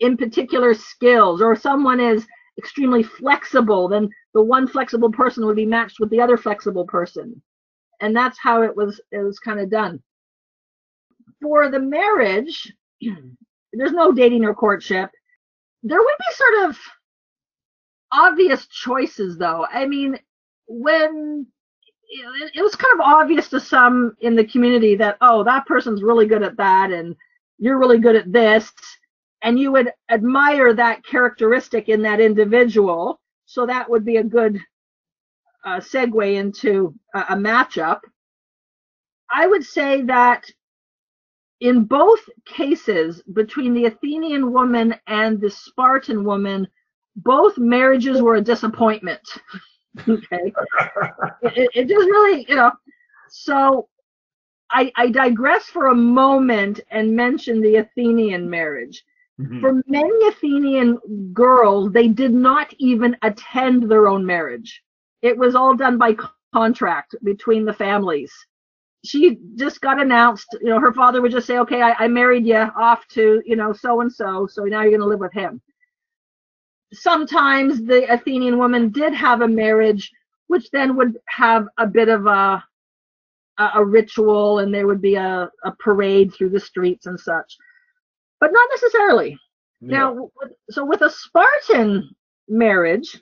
in 0.00 0.16
particular 0.16 0.72
skills, 0.72 1.42
or 1.42 1.52
if 1.52 1.60
someone 1.60 2.00
is 2.00 2.26
extremely 2.58 3.02
flexible, 3.02 3.88
then 3.88 4.08
the 4.32 4.42
one 4.42 4.66
flexible 4.66 5.12
person 5.12 5.44
would 5.44 5.56
be 5.56 5.66
matched 5.66 6.00
with 6.00 6.08
the 6.10 6.20
other 6.20 6.38
flexible 6.38 6.86
person. 6.86 7.40
And 8.00 8.14
that's 8.14 8.38
how 8.38 8.62
it 8.62 8.76
was 8.76 9.00
it 9.12 9.18
was 9.18 9.38
kind 9.38 9.60
of 9.60 9.70
done. 9.70 10.02
For 11.40 11.70
the 11.70 11.80
marriage, 11.80 12.72
there's 13.72 13.92
no 13.92 14.12
dating 14.12 14.44
or 14.44 14.54
courtship. 14.54 15.10
There 15.82 15.98
would 15.98 16.16
be 16.18 16.34
sort 16.34 16.70
of 16.70 16.78
obvious 18.14 18.66
choices 18.68 19.36
though 19.36 19.66
i 19.72 19.84
mean 19.84 20.18
when 20.68 21.46
it, 22.08 22.62
was 22.62 22.76
kind 22.76 22.94
of 22.94 23.00
obvious 23.00 23.48
to 23.48 23.58
some 23.58 24.14
in 24.20 24.36
the 24.36 24.44
community 24.44 24.94
that 24.94 25.16
oh 25.20 25.42
that 25.42 25.66
person's 25.66 26.02
really 26.02 26.26
good 26.26 26.42
at 26.42 26.56
that 26.56 26.92
and 26.92 27.16
you're 27.58 27.78
really 27.78 27.98
good 27.98 28.14
at 28.14 28.32
this 28.32 28.72
and 29.42 29.58
you 29.58 29.72
would 29.72 29.90
admire 30.10 30.72
that 30.72 31.04
characteristic 31.04 31.88
in 31.88 32.02
that 32.02 32.20
individual 32.20 33.20
so 33.46 33.66
that 33.66 33.90
would 33.90 34.04
be 34.04 34.18
a 34.18 34.24
good 34.24 34.60
uh, 35.64 35.78
segue 35.80 36.34
into 36.34 36.94
a, 37.14 37.18
a 37.30 37.36
matchup 37.36 38.00
i 39.30 39.46
would 39.46 39.64
say 39.64 40.02
that 40.02 40.44
in 41.60 41.84
both 41.84 42.20
cases 42.44 43.22
between 43.32 43.74
the 43.74 43.86
athenian 43.86 44.52
woman 44.52 44.94
and 45.06 45.40
the 45.40 45.50
spartan 45.50 46.24
woman 46.24 46.66
both 47.16 47.58
marriages 47.58 48.20
were 48.20 48.36
a 48.36 48.40
disappointment. 48.40 49.20
okay. 50.08 50.52
It, 51.42 51.70
it 51.74 51.88
just 51.88 52.06
really, 52.06 52.44
you 52.48 52.56
know. 52.56 52.72
So 53.30 53.88
I, 54.70 54.90
I 54.96 55.10
digress 55.10 55.64
for 55.66 55.88
a 55.88 55.94
moment 55.94 56.80
and 56.90 57.14
mention 57.14 57.60
the 57.60 57.76
Athenian 57.76 58.48
marriage. 58.48 59.04
Mhm. 59.40 59.60
For 59.60 59.82
many 59.86 60.28
Athenian 60.28 60.98
girls, 61.32 61.92
they 61.92 62.08
did 62.08 62.32
not 62.32 62.72
even 62.78 63.16
attend 63.22 63.90
their 63.90 64.08
own 64.08 64.24
marriage. 64.24 64.82
It 65.24 65.36
was 65.36 65.56
all 65.56 65.74
done 65.74 65.98
by 65.98 66.16
contract 66.54 67.16
between 67.24 67.64
the 67.64 67.72
families. 67.72 68.32
She 69.04 69.38
just 69.56 69.80
got 69.80 70.00
announced, 70.00 70.46
you 70.60 70.68
know, 70.68 70.80
her 70.80 70.92
father 70.92 71.20
would 71.20 71.32
just 71.32 71.46
say, 71.46 71.58
okay, 71.58 71.82
I, 71.82 72.04
I 72.04 72.08
married 72.08 72.46
you 72.46 72.56
off 72.56 73.06
to, 73.08 73.42
you 73.44 73.56
know, 73.56 73.72
so 73.72 74.00
and 74.00 74.12
so, 74.12 74.46
so 74.46 74.62
now 74.64 74.82
you're 74.82 74.90
going 74.90 75.00
to 75.00 75.06
live 75.06 75.20
with 75.20 75.32
him 75.32 75.60
sometimes 76.94 77.84
the 77.84 78.10
Athenian 78.12 78.58
woman 78.58 78.90
did 78.90 79.12
have 79.14 79.42
a 79.42 79.48
marriage, 79.48 80.10
which 80.46 80.70
then 80.70 80.96
would 80.96 81.18
have 81.26 81.66
a 81.78 81.86
bit 81.86 82.08
of 82.08 82.26
a 82.26 82.62
a, 83.58 83.70
a 83.76 83.84
ritual, 83.84 84.58
and 84.58 84.74
there 84.74 84.86
would 84.86 85.00
be 85.00 85.14
a, 85.14 85.48
a 85.64 85.72
parade 85.78 86.34
through 86.34 86.50
the 86.50 86.58
streets 86.58 87.06
and 87.06 87.18
such, 87.18 87.56
but 88.40 88.52
not 88.52 88.68
necessarily. 88.72 89.38
Now, 89.80 90.30
so 90.70 90.84
with 90.84 91.02
a 91.02 91.10
Spartan 91.10 92.08
marriage, 92.48 93.20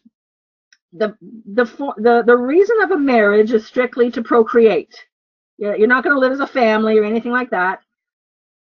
the 0.92 1.16
the 1.52 1.64
the 1.98 2.22
the 2.26 2.36
reason 2.36 2.76
of 2.82 2.90
a 2.90 2.98
marriage 2.98 3.52
is 3.52 3.66
strictly 3.66 4.10
to 4.10 4.22
procreate. 4.22 4.94
You're 5.58 5.86
not 5.86 6.02
going 6.02 6.14
to 6.14 6.20
live 6.20 6.32
as 6.32 6.40
a 6.40 6.46
family 6.46 6.98
or 6.98 7.04
anything 7.04 7.30
like 7.30 7.50
that. 7.50 7.80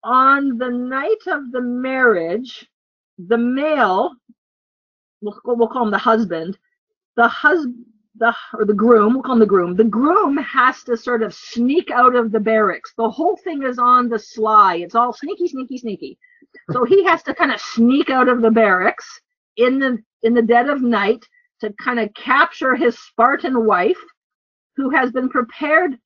On 0.04 0.58
the 0.58 0.70
night 0.70 1.26
of 1.28 1.52
the 1.52 1.62
marriage, 1.62 2.68
the 3.18 3.38
male 3.38 4.14
we'll, 5.22 5.40
we'll 5.46 5.68
call 5.68 5.84
him 5.86 5.92
the 5.92 5.98
husband 5.98 6.58
the 7.16 7.28
husband 7.28 7.86
the 8.16 8.34
or 8.54 8.66
the 8.66 8.74
groom 8.74 9.14
we'll 9.14 9.24
call 9.24 9.34
him 9.34 9.40
the 9.40 9.46
groom 9.46 9.76
the 9.76 9.84
groom 9.84 10.38
has 10.38 10.84
to 10.84 10.96
sort 10.96 11.24
of 11.24 11.34
sneak 11.34 11.90
out 11.90 12.16
of 12.16 12.32
the 12.32 12.40
barracks 12.40 12.94
the 12.98 13.10
whole 13.10 13.38
thing 13.38 13.64
is 13.64 13.80
on 13.80 14.08
the 14.08 14.20
sly 14.20 14.76
it's 14.76 14.96
all 14.96 15.14
sneaky 15.14 15.48
sneaky 15.48 15.78
sneaky 15.78 16.18
so 16.72 16.84
he 16.86 17.04
has 17.04 17.24
to 17.24 17.34
kind 17.34 17.52
of 17.52 17.60
sneak 17.60 18.10
out 18.10 18.30
of 18.30 18.42
the 18.42 18.52
barracks 18.52 19.22
in 19.58 19.80
the 19.80 19.98
in 20.22 20.34
the 20.34 20.42
dead 20.42 20.70
of 20.70 20.82
night 20.82 21.26
to 21.63 21.73
kind 21.82 21.99
of 21.99 22.13
capture 22.13 22.76
his 22.76 22.99
spartan 22.99 23.65
wife 23.65 23.99
who 24.76 24.89
has 24.89 25.12
been 25.12 25.30
prepared 25.30 25.97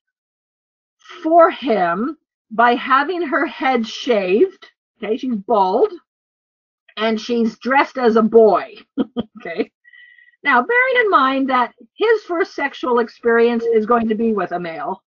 for 1.24 1.50
him 1.50 2.16
by 2.52 2.76
having 2.76 3.24
her 3.24 3.46
head 3.46 3.88
shaved. 3.88 4.68
Okay 5.04 5.18
she's 5.18 5.36
bald 5.36 5.92
and 6.96 7.20
she's 7.20 7.58
dressed 7.60 7.98
as 7.98 8.16
a 8.16 8.22
boy. 8.22 8.76
Okay. 9.40 9.72
Now 10.44 10.62
bearing 10.64 11.06
in 11.06 11.10
mind 11.12 11.50
that 11.50 11.74
his 11.96 12.24
first 12.24 12.56
sexual 12.56 13.00
experience 13.00 13.64
is 13.64 13.86
going 13.86 14.10
to 14.10 14.16
be 14.16 14.34
with 14.34 14.52
a 14.52 14.60
male 14.60 15.04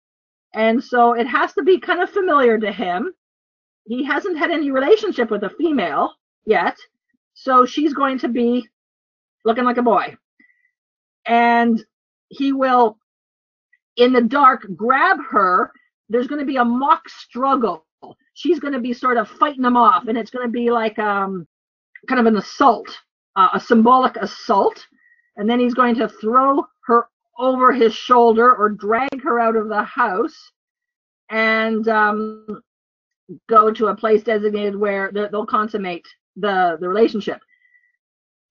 and 0.52 0.82
so 0.82 1.12
it 1.12 1.26
has 1.26 1.52
to 1.54 1.62
be 1.62 1.78
kind 1.78 2.02
of 2.02 2.10
familiar 2.10 2.58
to 2.58 2.72
him. 2.72 3.12
He 3.84 4.02
hasn't 4.02 4.36
had 4.36 4.50
any 4.50 4.70
relationship 4.72 5.30
with 5.30 5.44
a 5.44 5.50
female 5.50 6.12
yet 6.44 6.76
so 7.34 7.64
she's 7.64 7.94
going 7.94 8.18
to 8.18 8.28
be 8.28 8.68
looking 9.44 9.64
like 9.64 9.76
a 9.76 9.82
boy 9.82 10.16
and 11.26 11.84
he 12.28 12.52
will 12.52 12.98
in 13.96 14.12
the 14.12 14.22
dark 14.22 14.66
grab 14.76 15.18
her. 15.30 15.72
There's 16.08 16.26
going 16.26 16.40
to 16.40 16.46
be 16.46 16.56
a 16.56 16.64
mock 16.64 17.08
struggle. 17.08 17.86
She's 18.34 18.60
going 18.60 18.74
to 18.74 18.80
be 18.80 18.92
sort 18.92 19.16
of 19.16 19.28
fighting 19.28 19.64
him 19.64 19.76
off 19.76 20.06
and 20.08 20.16
it's 20.18 20.30
going 20.30 20.46
to 20.46 20.52
be 20.52 20.70
like 20.70 20.98
um 20.98 21.46
kind 22.08 22.20
of 22.20 22.26
an 22.26 22.36
assault 22.36 22.88
uh, 23.36 23.50
a 23.54 23.60
symbolic 23.60 24.16
assault. 24.16 24.84
And 25.36 25.48
then 25.48 25.60
he's 25.60 25.74
going 25.74 25.94
to 25.96 26.08
throw 26.08 26.64
her 26.86 27.06
over 27.38 27.72
his 27.72 27.94
shoulder 27.94 28.54
or 28.54 28.70
drag 28.70 29.22
her 29.22 29.38
out 29.38 29.56
of 29.56 29.68
the 29.68 29.82
house 29.82 30.34
and 31.30 31.86
um, 31.88 32.62
go 33.48 33.70
to 33.70 33.88
a 33.88 33.96
place 33.96 34.22
designated 34.22 34.74
where 34.76 35.10
they- 35.12 35.28
they'll 35.28 35.44
consummate 35.46 36.06
the, 36.36 36.78
the 36.80 36.88
relationship. 36.88 37.40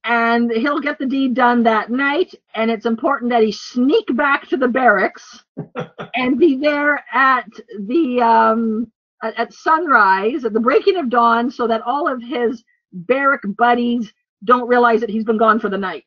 And 0.08 0.52
he'll 0.52 0.80
get 0.80 1.00
the 1.00 1.08
deed 1.08 1.34
done 1.34 1.64
that 1.64 1.90
night, 1.90 2.34
and 2.54 2.70
it's 2.70 2.86
important 2.86 3.32
that 3.32 3.42
he 3.42 3.52
sneak 3.52 4.06
back 4.16 4.48
to 4.50 4.58
the 4.58 4.68
barracks 4.68 5.44
and 6.16 6.38
be 6.38 6.58
there 6.58 7.04
at 7.12 7.48
the 7.88 8.22
um, 8.22 8.92
at, 9.24 9.52
sunrise, 9.52 10.46
at 10.46 10.54
the 10.54 10.60
breaking 10.60 10.98
of 10.98 11.10
dawn, 11.10 11.50
so 11.50 11.68
that 11.68 11.82
all 11.82 12.08
of 12.08 12.22
his 12.22 12.64
barrack 12.94 13.42
buddies 13.58 14.14
don't 14.44 14.68
realize 14.68 15.02
that 15.02 15.10
he's 15.10 15.24
been 15.24 15.38
gone 15.38 15.60
for 15.60 15.70
the 15.70 15.78
night. 15.78 16.06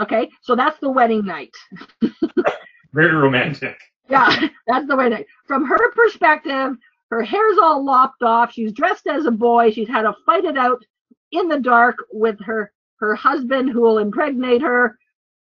Okay, 0.00 0.28
so 0.42 0.56
that's 0.56 0.78
the 0.80 0.90
wedding 0.90 1.24
night. 1.24 1.52
Very 2.94 3.14
romantic. 3.14 3.76
Yeah, 4.08 4.48
that's 4.66 4.86
the 4.86 4.96
way 4.96 5.08
to. 5.08 5.24
From 5.46 5.66
her 5.66 5.92
perspective, 5.92 6.76
her 7.10 7.22
hair's 7.22 7.58
all 7.58 7.84
lopped 7.84 8.22
off. 8.22 8.52
She's 8.52 8.72
dressed 8.72 9.06
as 9.06 9.26
a 9.26 9.30
boy. 9.30 9.70
She's 9.70 9.88
had 9.88 10.02
to 10.02 10.14
fight 10.24 10.44
it 10.44 10.56
out 10.56 10.82
in 11.32 11.48
the 11.48 11.60
dark 11.60 11.96
with 12.12 12.38
her 12.40 12.72
her 12.98 13.14
husband, 13.14 13.70
who 13.70 13.80
will 13.82 13.98
impregnate 13.98 14.62
her, 14.62 14.98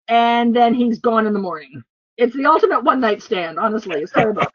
and 0.07 0.55
then 0.55 0.73
he's 0.73 0.99
gone 0.99 1.27
in 1.27 1.33
the 1.33 1.39
morning. 1.39 1.83
It's 2.17 2.35
the 2.35 2.45
ultimate 2.45 2.83
one 2.83 2.99
night 2.99 3.21
stand. 3.21 3.59
Honestly, 3.59 4.01
it's 4.01 4.11
terrible. 4.11 4.43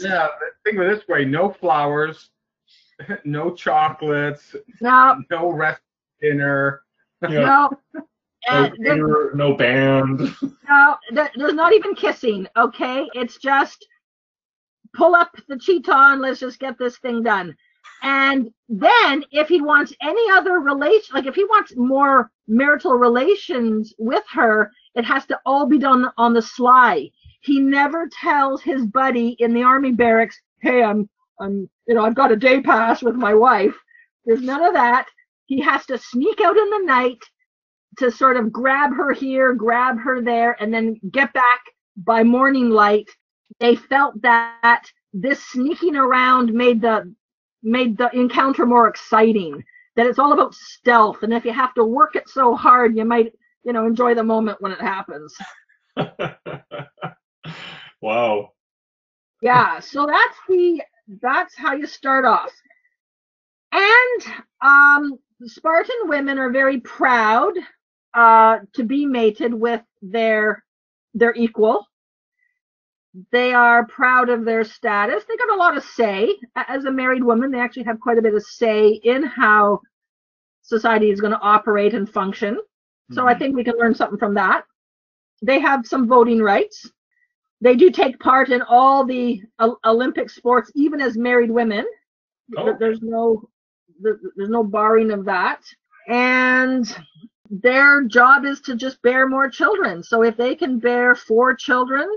Yeah, 0.00 0.26
think 0.64 0.78
of 0.78 0.86
it 0.86 0.96
this 0.98 1.08
way: 1.08 1.24
no 1.24 1.50
flowers, 1.52 2.30
no 3.24 3.54
chocolates, 3.54 4.56
no, 4.80 5.22
no 5.30 5.50
rest 5.52 5.80
dinner. 6.20 6.82
Yeah. 7.22 7.68
no. 7.94 8.02
No, 8.50 8.64
And 8.76 9.34
no 9.34 9.54
band. 9.54 10.20
no, 10.68 10.96
there's 11.12 11.54
not 11.54 11.72
even 11.72 11.94
kissing. 11.94 12.46
Okay, 12.58 13.08
it's 13.14 13.38
just 13.38 13.86
pull 14.92 15.14
up 15.14 15.30
the 15.48 15.56
chiton 15.56 16.12
and 16.12 16.20
Let's 16.20 16.40
just 16.40 16.58
get 16.58 16.78
this 16.78 16.98
thing 16.98 17.22
done. 17.22 17.56
And 18.04 18.52
then, 18.68 19.24
if 19.30 19.48
he 19.48 19.62
wants 19.62 19.94
any 20.02 20.30
other 20.30 20.60
relation, 20.60 21.14
like 21.14 21.24
if 21.24 21.34
he 21.34 21.44
wants 21.44 21.74
more 21.74 22.30
marital 22.46 22.92
relations 22.94 23.94
with 23.98 24.22
her, 24.30 24.70
it 24.94 25.06
has 25.06 25.24
to 25.26 25.40
all 25.46 25.64
be 25.64 25.78
done 25.78 26.10
on 26.18 26.34
the 26.34 26.42
sly. 26.42 27.10
He 27.40 27.60
never 27.60 28.06
tells 28.08 28.60
his 28.60 28.84
buddy 28.84 29.36
in 29.38 29.54
the 29.54 29.62
army 29.62 29.90
barracks, 29.90 30.38
"Hey, 30.60 30.82
I'm, 30.82 31.08
I'm, 31.40 31.70
you 31.86 31.94
know, 31.94 32.04
I've 32.04 32.14
got 32.14 32.30
a 32.30 32.36
day 32.36 32.60
pass 32.60 33.02
with 33.02 33.16
my 33.16 33.32
wife." 33.32 33.74
There's 34.26 34.42
none 34.42 34.62
of 34.62 34.74
that. 34.74 35.08
He 35.46 35.60
has 35.62 35.86
to 35.86 35.96
sneak 35.96 36.42
out 36.42 36.58
in 36.58 36.70
the 36.70 36.84
night 36.84 37.22
to 37.98 38.10
sort 38.10 38.36
of 38.36 38.52
grab 38.52 38.94
her 38.94 39.12
here, 39.12 39.54
grab 39.54 39.98
her 39.98 40.20
there, 40.20 40.60
and 40.60 40.72
then 40.74 41.00
get 41.10 41.32
back 41.32 41.60
by 41.96 42.22
morning 42.22 42.68
light. 42.68 43.08
They 43.60 43.76
felt 43.76 44.20
that 44.20 44.90
this 45.14 45.42
sneaking 45.42 45.96
around 45.96 46.52
made 46.52 46.82
the 46.82 47.14
made 47.64 47.96
the 47.98 48.10
encounter 48.16 48.66
more 48.66 48.88
exciting. 48.88 49.64
That 49.96 50.06
it's 50.06 50.18
all 50.18 50.32
about 50.32 50.54
stealth, 50.54 51.22
and 51.22 51.32
if 51.32 51.44
you 51.44 51.52
have 51.52 51.72
to 51.74 51.84
work 51.84 52.16
it 52.16 52.28
so 52.28 52.54
hard, 52.56 52.96
you 52.96 53.04
might, 53.04 53.32
you 53.64 53.72
know, 53.72 53.86
enjoy 53.86 54.14
the 54.14 54.24
moment 54.24 54.60
when 54.60 54.72
it 54.72 54.80
happens. 54.80 55.36
wow. 58.00 58.50
Yeah, 59.40 59.78
so 59.78 60.06
that's 60.06 60.36
the 60.48 60.82
that's 61.22 61.54
how 61.54 61.74
you 61.74 61.86
start 61.86 62.24
off. 62.24 62.50
And 63.72 64.34
um, 64.62 65.18
Spartan 65.44 65.96
women 66.04 66.38
are 66.38 66.50
very 66.50 66.80
proud 66.80 67.52
uh, 68.14 68.58
to 68.74 68.84
be 68.84 69.04
mated 69.04 69.52
with 69.52 69.82
their 70.00 70.64
their 71.12 71.34
equal. 71.34 71.86
They 73.32 73.52
are 73.54 73.86
proud 73.86 74.28
of 74.28 74.44
their 74.44 74.64
status. 74.64 75.24
They 75.24 75.36
got 75.36 75.50
a 75.52 75.56
lot 75.56 75.76
of 75.76 75.84
say 75.84 76.34
as 76.56 76.84
a 76.84 76.90
married 76.92 77.22
woman. 77.24 77.50
They 77.50 77.60
actually 77.60 77.84
have 77.84 78.00
quite 78.00 78.18
a 78.18 78.22
bit 78.22 78.34
of 78.34 78.42
say 78.42 78.88
in 79.04 79.22
how 79.24 79.80
society 80.62 81.10
is 81.10 81.20
going 81.20 81.32
to 81.32 81.40
operate 81.40 81.94
and 81.94 82.08
function. 82.08 82.58
So 83.12 83.26
I 83.26 83.34
Mhm. 83.34 83.38
think 83.38 83.56
we 83.56 83.64
can 83.64 83.76
learn 83.78 83.94
something 83.94 84.18
from 84.18 84.34
that. 84.34 84.64
They 85.42 85.58
have 85.60 85.86
some 85.86 86.08
voting 86.08 86.42
rights. 86.42 86.90
They 87.60 87.76
do 87.76 87.90
take 87.90 88.18
part 88.20 88.50
in 88.50 88.62
all 88.62 89.04
the 89.04 89.42
O- 89.58 89.78
Olympic 89.84 90.30
sports, 90.30 90.70
even 90.74 91.00
as 91.00 91.16
married 91.16 91.50
women. 91.50 91.86
Oh. 92.56 92.76
There's 92.78 93.02
no 93.02 93.48
there's 94.00 94.50
no 94.50 94.64
barring 94.64 95.12
of 95.12 95.24
that. 95.26 95.62
And 96.08 96.84
their 97.50 98.02
job 98.04 98.44
is 98.44 98.60
to 98.62 98.76
just 98.76 99.00
bear 99.02 99.28
more 99.28 99.48
children. 99.48 100.02
So 100.02 100.22
if 100.22 100.36
they 100.36 100.54
can 100.54 100.78
bear 100.78 101.14
four 101.14 101.54
children, 101.54 102.08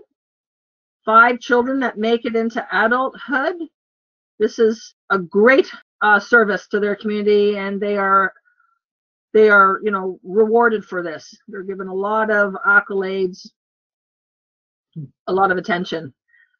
five 1.08 1.39
children 1.39 1.80
that 1.80 1.98
make 1.98 2.26
it 2.26 2.36
into 2.36 2.67
adulthood, 2.72 3.56
this 4.39 4.60
is 4.60 4.93
a 5.10 5.17
great 5.17 5.72
uh, 6.02 6.20
service 6.20 6.67
to 6.67 6.80
their 6.80 6.96
community, 6.96 7.58
and 7.58 7.82
they 7.82 7.98
are 7.98 8.32
they 9.34 9.50
are 9.50 9.80
you 9.84 9.89
know 9.89 10.20
rewarded 10.22 10.86
for 10.86 11.02
this. 11.02 11.36
They're 11.48 11.63
given 11.63 11.88
a 11.88 11.93
lot 11.93 12.30
of 12.30 12.54
accolades, 12.67 13.50
a 15.26 15.34
lot 15.34 15.50
of 15.50 15.58
attention. 15.58 16.13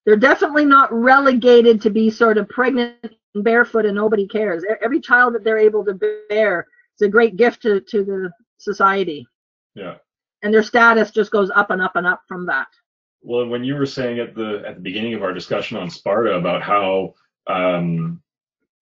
They're 0.06 0.16
definitely 0.16 0.66
not 0.66 0.92
relegated 0.94 1.82
to 1.82 1.90
be 1.90 2.10
sort 2.10 2.38
of 2.38 2.48
pregnant 2.48 2.96
and 3.36 3.44
barefoot 3.44 3.86
and 3.86 3.96
nobody 3.96 4.26
cares. 4.26 4.64
Every 4.82 5.02
child 5.02 5.36
that 5.36 5.44
they're 5.44 5.58
able 5.58 5.84
to 5.84 5.94
bear 6.30 6.66
is 6.98 7.06
a 7.06 7.10
great 7.10 7.36
gift 7.36 7.64
to, 7.64 7.82
to 7.82 8.06
the 8.06 8.32
society. 8.58 9.28
Yeah. 9.76 9.96
And 10.44 10.54
their 10.54 10.64
status 10.64 11.12
just 11.12 11.32
goes 11.32 11.52
up 11.54 11.72
and 11.72 11.82
up 11.82 11.98
and 11.98 12.08
up 12.08 12.22
from 12.26 12.46
that. 12.46 12.68
Well, 13.22 13.48
when 13.48 13.64
you 13.64 13.76
were 13.76 13.86
saying 13.86 14.20
at 14.20 14.36
the 14.36 14.64
at 14.66 14.76
the 14.76 14.82
beginning 14.82 15.14
of 15.14 15.24
our 15.24 15.34
discussion 15.34 15.78
on 15.78 15.90
Sparta 15.90 16.36
about 16.36 16.62
how 16.62 17.16
um, 17.48 18.22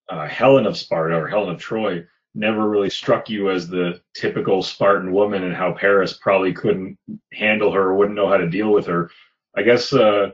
uh, 0.09 0.27
Helen 0.27 0.65
of 0.65 0.77
Sparta 0.77 1.15
or 1.15 1.27
Helen 1.27 1.49
of 1.49 1.59
Troy 1.59 2.05
never 2.33 2.69
really 2.69 2.89
struck 2.89 3.29
you 3.29 3.49
as 3.49 3.67
the 3.67 4.01
typical 4.13 4.61
Spartan 4.61 5.11
woman, 5.11 5.43
and 5.43 5.55
how 5.55 5.73
Paris 5.73 6.17
probably 6.21 6.53
couldn't 6.53 6.97
handle 7.31 7.71
her 7.71 7.83
or 7.83 7.95
wouldn't 7.95 8.15
know 8.15 8.27
how 8.27 8.37
to 8.37 8.49
deal 8.49 8.71
with 8.71 8.85
her, 8.87 9.09
I 9.55 9.63
guess 9.63 9.93
uh, 9.93 10.31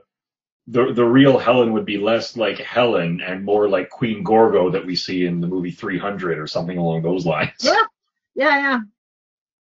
the 0.68 0.94
the 0.94 1.06
real 1.06 1.38
Helen 1.38 1.74
would 1.74 1.86
be 1.86 1.98
less 1.98 2.36
like 2.38 2.58
Helen 2.58 3.22
and 3.22 3.44
more 3.44 3.70
like 3.70 3.90
Queen 3.90 4.24
Gorgo 4.24 4.70
that 4.72 4.86
we 4.86 4.96
see 4.96 5.26
in 5.26 5.42
the 5.42 5.48
movie 5.48 5.72
300 5.72 6.40
or 6.40 6.48
something 6.48 6.78
along 6.78 7.04
those 7.04 7.26
lines. 7.26 7.52
Yeah. 7.62 7.84
Yeah, 8.34 8.58
yeah. 8.58 8.80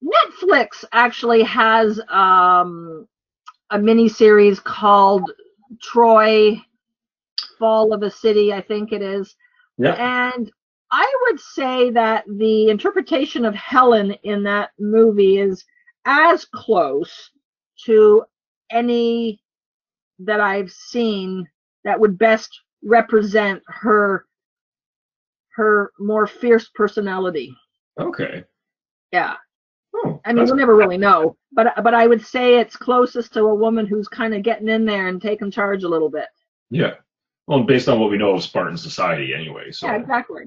Netflix 0.03 0.83
actually 0.91 1.43
has 1.43 1.99
um, 2.09 3.07
a 3.71 3.79
mini 3.79 4.07
series 4.07 4.59
called 4.59 5.31
Troy 5.81 6.61
Fall 7.57 7.93
of 7.93 8.03
a 8.03 8.11
City, 8.11 8.53
I 8.53 8.61
think 8.61 8.91
it 8.91 9.01
is. 9.01 9.35
Yeah. 9.77 9.93
And 9.93 10.51
I 10.91 11.11
would 11.23 11.39
say 11.39 11.89
that 11.91 12.25
the 12.27 12.69
interpretation 12.69 13.45
of 13.45 13.55
Helen 13.55 14.11
in 14.23 14.43
that 14.43 14.71
movie 14.77 15.37
is 15.37 15.63
as 16.05 16.45
close 16.45 17.31
to 17.85 18.23
any 18.69 19.41
that 20.19 20.39
I've 20.39 20.71
seen 20.71 21.47
that 21.83 21.99
would 21.99 22.17
best 22.17 22.49
represent 22.83 23.61
her 23.67 24.25
her 25.55 25.91
more 25.99 26.27
fierce 26.27 26.69
personality. 26.75 27.53
Okay. 27.99 28.43
Yeah. 29.11 29.35
Oh, 30.03 30.21
I 30.25 30.29
mean, 30.29 30.37
that's- 30.37 30.49
we'll 30.49 30.57
never 30.57 30.75
really 30.75 30.97
know, 30.97 31.35
but 31.51 31.73
but 31.83 31.93
I 31.93 32.07
would 32.07 32.21
say 32.25 32.59
it's 32.59 32.75
closest 32.75 33.33
to 33.33 33.41
a 33.45 33.55
woman 33.55 33.85
who's 33.85 34.07
kind 34.07 34.33
of 34.33 34.43
getting 34.43 34.67
in 34.69 34.85
there 34.85 35.07
and 35.07 35.21
taking 35.21 35.51
charge 35.51 35.83
a 35.83 35.89
little 35.89 36.09
bit. 36.09 36.27
yeah. 36.69 36.95
Well, 37.47 37.63
based 37.63 37.89
on 37.89 37.99
what 37.99 38.11
we 38.11 38.17
know 38.17 38.35
of 38.35 38.43
Spartan 38.43 38.77
society, 38.77 39.33
anyway. 39.33 39.71
So 39.71 39.87
Yeah, 39.87 39.95
exactly. 39.95 40.43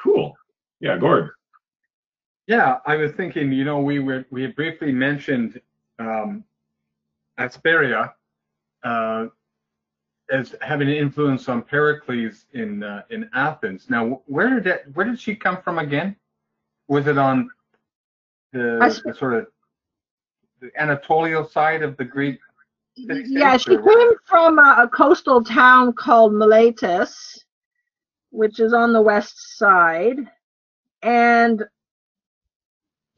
cool. 0.00 0.36
Yeah, 0.78 0.96
Gord. 0.98 1.30
Yeah, 2.46 2.78
I 2.86 2.96
was 2.96 3.12
thinking, 3.12 3.50
you 3.52 3.64
know, 3.64 3.80
we 3.80 3.98
were 3.98 4.24
we 4.30 4.42
had 4.42 4.54
briefly 4.54 4.92
mentioned 4.92 5.60
um, 5.98 6.44
Aspasia 7.38 8.12
uh, 8.84 9.26
as 10.30 10.54
having 10.60 10.88
an 10.88 10.94
influence 10.94 11.48
on 11.48 11.62
Pericles 11.62 12.46
in 12.52 12.82
uh, 12.82 13.02
in 13.10 13.28
Athens. 13.34 13.88
Now, 13.90 14.22
where 14.26 14.50
did 14.54 14.64
that, 14.64 14.92
where 14.94 15.06
did 15.06 15.18
she 15.18 15.34
come 15.34 15.60
from 15.62 15.78
again? 15.78 16.16
Was 16.88 17.06
it 17.06 17.18
on 17.18 17.50
the, 18.52 19.02
the 19.04 19.14
sort 19.14 19.34
of 19.34 19.46
the 20.60 20.70
Anatolian 20.76 21.48
side 21.48 21.82
of 21.82 21.96
the 21.96 22.04
Greek? 22.04 22.38
Yeah, 22.96 23.56
she 23.56 23.76
or 23.76 23.82
where- 23.82 23.96
came 24.10 24.18
from 24.26 24.58
a, 24.58 24.76
a 24.82 24.88
coastal 24.88 25.42
town 25.42 25.92
called 25.92 26.34
Miletus, 26.34 27.44
which 28.30 28.60
is 28.60 28.72
on 28.74 28.92
the 28.92 29.00
west 29.00 29.56
side, 29.58 30.16
and 31.02 31.64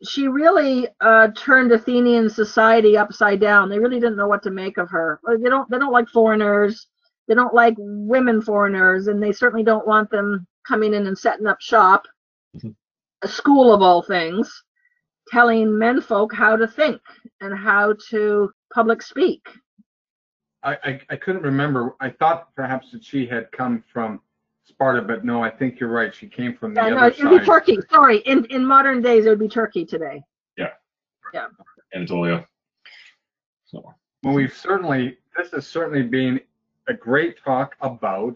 she 0.05 0.27
really 0.29 0.88
uh, 1.01 1.29
turned 1.37 1.73
Athenian 1.73 2.29
society 2.29 2.97
upside 2.97 3.40
down. 3.40 3.68
They 3.68 3.79
really 3.79 4.01
didn't 4.01 4.16
know 4.16 4.27
what 4.27 4.42
to 4.45 4.51
make 4.51 4.77
of 4.79 4.90
her. 4.90 5.21
They 5.40 5.49
don't. 5.49 5.68
They 5.71 5.79
don't 5.79 5.92
like 5.92 6.09
foreigners. 6.09 6.87
They 7.29 7.35
don't 7.35 7.55
like 7.55 7.75
women 7.79 8.42
foreigners, 8.42 9.07
and 9.07 9.23
they 9.23 9.33
certainly 9.33 9.64
don't 9.64 9.87
want 9.87 10.11
them 10.11 10.47
coming 10.66 10.92
in 10.95 11.07
and 11.07 11.16
setting 11.16 11.47
up 11.47 11.61
shop. 11.61 12.05
Mhm. 12.57 12.75
A 13.23 13.29
school 13.29 13.73
of 13.73 13.81
all 13.81 14.03
things, 14.03 14.64
telling 15.33 15.66
menfolk 15.68 16.33
how 16.35 16.57
to 16.57 16.68
think 16.68 17.01
and 17.40 17.57
how 17.57 17.95
to 18.11 18.51
public 18.73 19.03
speak. 19.03 19.40
I, 20.62 20.77
I 20.85 21.01
I 21.11 21.16
couldn't 21.16 21.42
remember. 21.42 21.97
I 22.01 22.11
thought 22.11 22.55
perhaps 22.55 22.92
that 22.92 23.05
she 23.05 23.27
had 23.27 23.51
come 23.53 23.83
from 23.92 24.21
Sparta, 24.64 25.03
but 25.03 25.25
no, 25.25 25.42
I 25.42 25.51
think 25.51 25.81
you're 25.81 25.90
right. 25.90 26.14
She 26.14 26.29
came 26.29 26.57
from 26.57 26.75
the 26.75 26.83
Yeah, 26.83 26.88
no, 26.90 26.97
other 26.99 27.09
it 27.09 27.25
would 27.25 27.40
be. 27.40 27.47
Turkey. 27.47 27.79
Sorry, 27.90 28.18
in 28.18 28.45
in 28.47 28.64
modern 28.64 29.03
days 29.03 29.27
it 29.27 29.31
would 29.31 29.40
be 29.40 29.49
Turkey 29.49 29.85
today. 29.85 30.23
Yeah. 30.57 30.71
Yeah. 31.35 31.47
Anatolia. 31.95 32.47
So 33.64 33.83
Well, 34.23 34.35
we've 34.35 34.55
certainly, 34.55 35.18
this 35.37 35.51
has 35.53 35.66
certainly 35.66 36.03
been 36.03 36.40
a 36.88 36.95
great 36.95 37.42
talk 37.42 37.75
about 37.81 38.35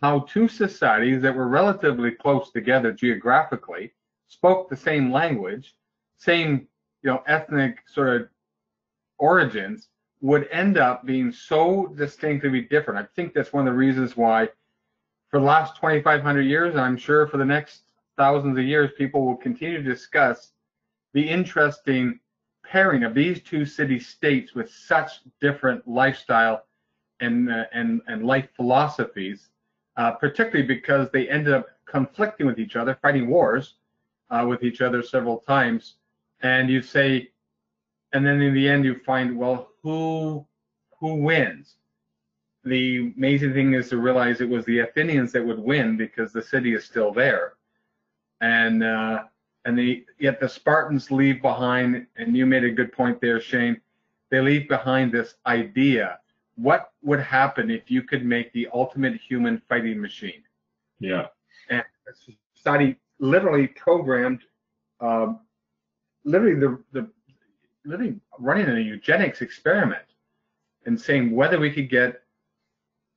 how 0.00 0.20
two 0.20 0.48
societies 0.48 1.20
that 1.22 1.34
were 1.34 1.48
relatively 1.48 2.12
close 2.12 2.50
together 2.52 2.92
geographically 2.92 3.92
spoke 4.28 4.68
the 4.68 4.76
same 4.76 5.12
language, 5.12 5.74
same 6.18 6.66
you 7.02 7.10
know 7.10 7.22
ethnic 7.26 7.78
sort 7.86 8.20
of 8.22 8.28
origins, 9.18 9.88
would 10.20 10.48
end 10.50 10.78
up 10.78 11.06
being 11.06 11.30
so 11.30 11.86
distinctively 11.96 12.62
different. 12.62 12.98
I 12.98 13.08
think 13.14 13.34
that's 13.34 13.52
one 13.52 13.66
of 13.66 13.72
the 13.72 13.78
reasons 13.78 14.16
why, 14.16 14.48
for 15.28 15.40
the 15.40 15.46
last 15.46 15.76
2,500 15.76 16.42
years, 16.42 16.72
and 16.72 16.80
I'm 16.80 16.96
sure 16.96 17.26
for 17.26 17.36
the 17.36 17.44
next 17.44 17.82
thousands 18.16 18.58
of 18.58 18.64
years, 18.64 18.90
people 18.96 19.24
will 19.24 19.36
continue 19.36 19.82
to 19.82 19.82
discuss 19.82 20.52
the 21.12 21.28
interesting 21.28 22.18
pairing 22.64 23.04
of 23.04 23.14
these 23.14 23.42
two 23.42 23.64
city 23.64 23.98
states 23.98 24.54
with 24.54 24.70
such 24.70 25.20
different 25.40 25.86
lifestyle 25.86 26.64
and 27.20 27.50
uh, 27.50 27.64
and 27.72 28.02
and 28.08 28.26
life 28.26 28.48
philosophies, 28.56 29.48
uh, 29.96 30.12
particularly 30.12 30.66
because 30.66 31.08
they 31.10 31.28
ended 31.28 31.54
up 31.54 31.66
conflicting 31.86 32.46
with 32.46 32.58
each 32.58 32.76
other, 32.76 32.98
fighting 33.00 33.28
wars 33.28 33.74
uh, 34.30 34.44
with 34.46 34.62
each 34.62 34.80
other 34.80 35.02
several 35.02 35.38
times, 35.38 35.94
and 36.42 36.68
you 36.68 36.82
say, 36.82 37.30
and 38.12 38.24
then 38.24 38.40
in 38.40 38.54
the 38.54 38.68
end 38.68 38.84
you 38.84 39.00
find, 39.04 39.36
well, 39.36 39.70
who 39.82 40.46
who 40.98 41.14
wins? 41.16 41.76
The 42.64 43.12
amazing 43.16 43.52
thing 43.52 43.74
is 43.74 43.90
to 43.90 43.98
realize 43.98 44.40
it 44.40 44.48
was 44.48 44.64
the 44.64 44.80
Athenians 44.80 45.32
that 45.32 45.46
would 45.46 45.58
win 45.58 45.96
because 45.96 46.32
the 46.32 46.42
city 46.42 46.74
is 46.74 46.84
still 46.84 47.12
there, 47.12 47.54
and 48.40 48.82
uh, 48.82 49.24
and 49.64 49.78
the 49.78 50.04
yet 50.18 50.40
the 50.40 50.48
Spartans 50.48 51.10
leave 51.10 51.42
behind, 51.42 52.06
and 52.16 52.36
you 52.36 52.46
made 52.46 52.64
a 52.64 52.70
good 52.70 52.92
point 52.92 53.20
there, 53.20 53.40
Shane. 53.40 53.80
They 54.30 54.40
leave 54.40 54.68
behind 54.68 55.12
this 55.12 55.34
idea. 55.46 56.18
What 56.56 56.90
would 57.02 57.20
happen 57.20 57.70
if 57.70 57.90
you 57.90 58.02
could 58.02 58.24
make 58.24 58.52
the 58.52 58.68
ultimate 58.72 59.20
human 59.20 59.62
fighting 59.68 60.00
machine? 60.00 60.42
Yeah. 60.98 61.26
And 61.70 61.84
society 62.54 62.96
literally 63.18 63.68
programmed, 63.68 64.40
uh, 65.00 65.34
literally 66.26 66.58
the, 66.58 66.78
the 66.92 67.08
literally 67.84 68.16
running 68.38 68.68
a 68.68 68.78
eugenics 68.80 69.40
experiment 69.40 70.02
and 70.84 71.00
saying 71.00 71.34
whether 71.34 71.58
we 71.58 71.72
could 71.72 71.88
get 71.88 72.22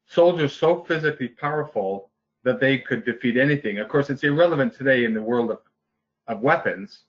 soldiers 0.08 0.54
so 0.54 0.84
physically 0.84 1.28
powerful 1.28 2.12
that 2.43 2.60
they 2.60 2.78
could 2.78 3.04
defeat 3.04 3.36
anything. 3.36 3.80
Of 3.80 3.89
course, 3.89 4.10
it's 4.10 4.24
irrelevant 4.24 4.74
today 4.74 5.04
in 5.04 5.13
the 5.13 5.22
world 5.22 5.52
of 5.52 5.60
of 6.28 6.41
weapons, 6.41 7.06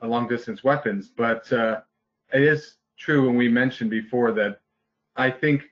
long 0.00 0.28
distance 0.28 0.62
weapons. 0.62 1.10
But 1.14 1.52
uh, 1.52 1.80
it 2.32 2.42
is 2.42 2.76
true, 2.96 3.28
and 3.28 3.36
we 3.36 3.48
mentioned 3.48 3.90
before 3.90 4.32
that 4.32 4.60
I 5.16 5.30
think 5.30 5.64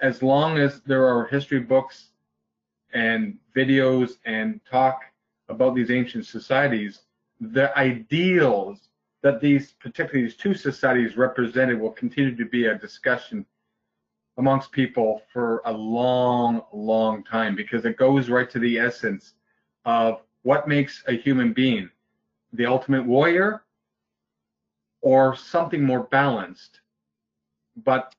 as 0.00 0.22
long 0.22 0.58
as 0.58 0.82
there 0.82 1.06
are 1.06 1.26
history 1.26 1.60
books 1.60 2.10
and 2.92 3.38
videos 3.54 4.18
and 4.26 4.60
talk 4.70 5.00
about 5.48 5.74
these 5.74 5.90
ancient 5.90 6.26
societies, 6.26 7.02
the 7.40 7.76
ideals 7.78 8.90
that 9.26 9.40
these, 9.40 9.72
particularly 9.80 10.22
these 10.22 10.36
two 10.36 10.54
societies 10.54 11.16
represented, 11.16 11.80
will 11.80 11.90
continue 11.90 12.36
to 12.36 12.44
be 12.44 12.66
a 12.66 12.78
discussion 12.78 13.44
amongst 14.38 14.70
people 14.70 15.20
for 15.32 15.62
a 15.64 15.72
long, 15.72 16.62
long 16.72 17.24
time 17.24 17.56
because 17.56 17.84
it 17.84 17.96
goes 17.96 18.28
right 18.28 18.48
to 18.48 18.60
the 18.60 18.78
essence 18.78 19.34
of 19.84 20.22
what 20.44 20.68
makes 20.68 21.02
a 21.08 21.12
human 21.12 21.52
being 21.52 21.90
the 22.52 22.66
ultimate 22.66 23.04
warrior 23.04 23.64
or 25.00 25.34
something 25.34 25.82
more 25.82 26.04
balanced. 26.04 26.80
But 27.84 28.14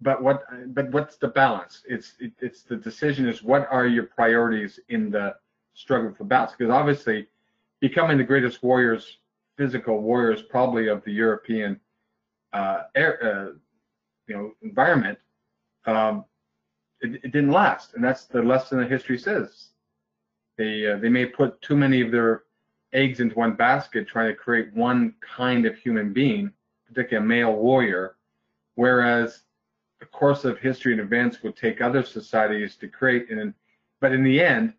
but 0.00 0.22
what 0.22 0.44
but 0.74 0.90
what's 0.90 1.18
the 1.18 1.28
balance? 1.28 1.82
It's 1.86 2.14
it, 2.18 2.32
it's 2.40 2.62
the 2.62 2.76
decision 2.76 3.28
is 3.28 3.42
what 3.42 3.68
are 3.70 3.86
your 3.86 4.04
priorities 4.04 4.80
in 4.88 5.10
the 5.10 5.36
struggle 5.74 6.14
for 6.14 6.24
balance? 6.24 6.52
Because 6.56 6.72
obviously 6.72 7.26
becoming 7.80 8.16
the 8.16 8.24
greatest 8.24 8.62
warriors 8.62 9.18
physical 9.56 10.00
warriors 10.00 10.42
probably 10.42 10.88
of 10.88 11.02
the 11.04 11.12
european 11.12 11.80
uh, 12.52 12.82
air, 12.94 13.18
uh, 13.22 13.52
you 14.26 14.36
know 14.36 14.52
environment 14.62 15.18
um, 15.86 16.24
it, 17.00 17.14
it, 17.24 17.32
didn't 17.32 17.52
last 17.52 17.94
and 17.94 18.04
that's 18.04 18.24
the 18.24 18.42
lesson 18.42 18.78
that 18.78 18.90
history 18.90 19.18
says 19.18 19.68
they 20.56 20.86
uh, 20.86 20.96
they 20.96 21.08
may 21.08 21.26
put 21.26 21.60
too 21.60 21.76
many 21.76 22.00
of 22.00 22.10
their 22.10 22.44
eggs 22.92 23.20
into 23.20 23.36
one 23.36 23.54
basket 23.54 24.08
trying 24.08 24.28
to 24.28 24.34
create 24.34 24.72
one 24.74 25.14
kind 25.20 25.66
of 25.66 25.76
human 25.76 26.12
being, 26.12 26.50
particularly 26.88 27.24
a 27.24 27.28
male 27.28 27.54
warrior, 27.54 28.16
whereas 28.74 29.42
the 30.00 30.06
course 30.06 30.44
of 30.44 30.58
history 30.58 30.92
and 30.92 31.00
events 31.00 31.42
would 31.42 31.56
take 31.56 31.80
other 31.80 32.02
societies 32.02 32.76
to 32.76 32.88
create. 32.88 33.30
And 33.30 33.54
but 34.00 34.12
in 34.12 34.22
the 34.22 34.40
end, 34.40 34.74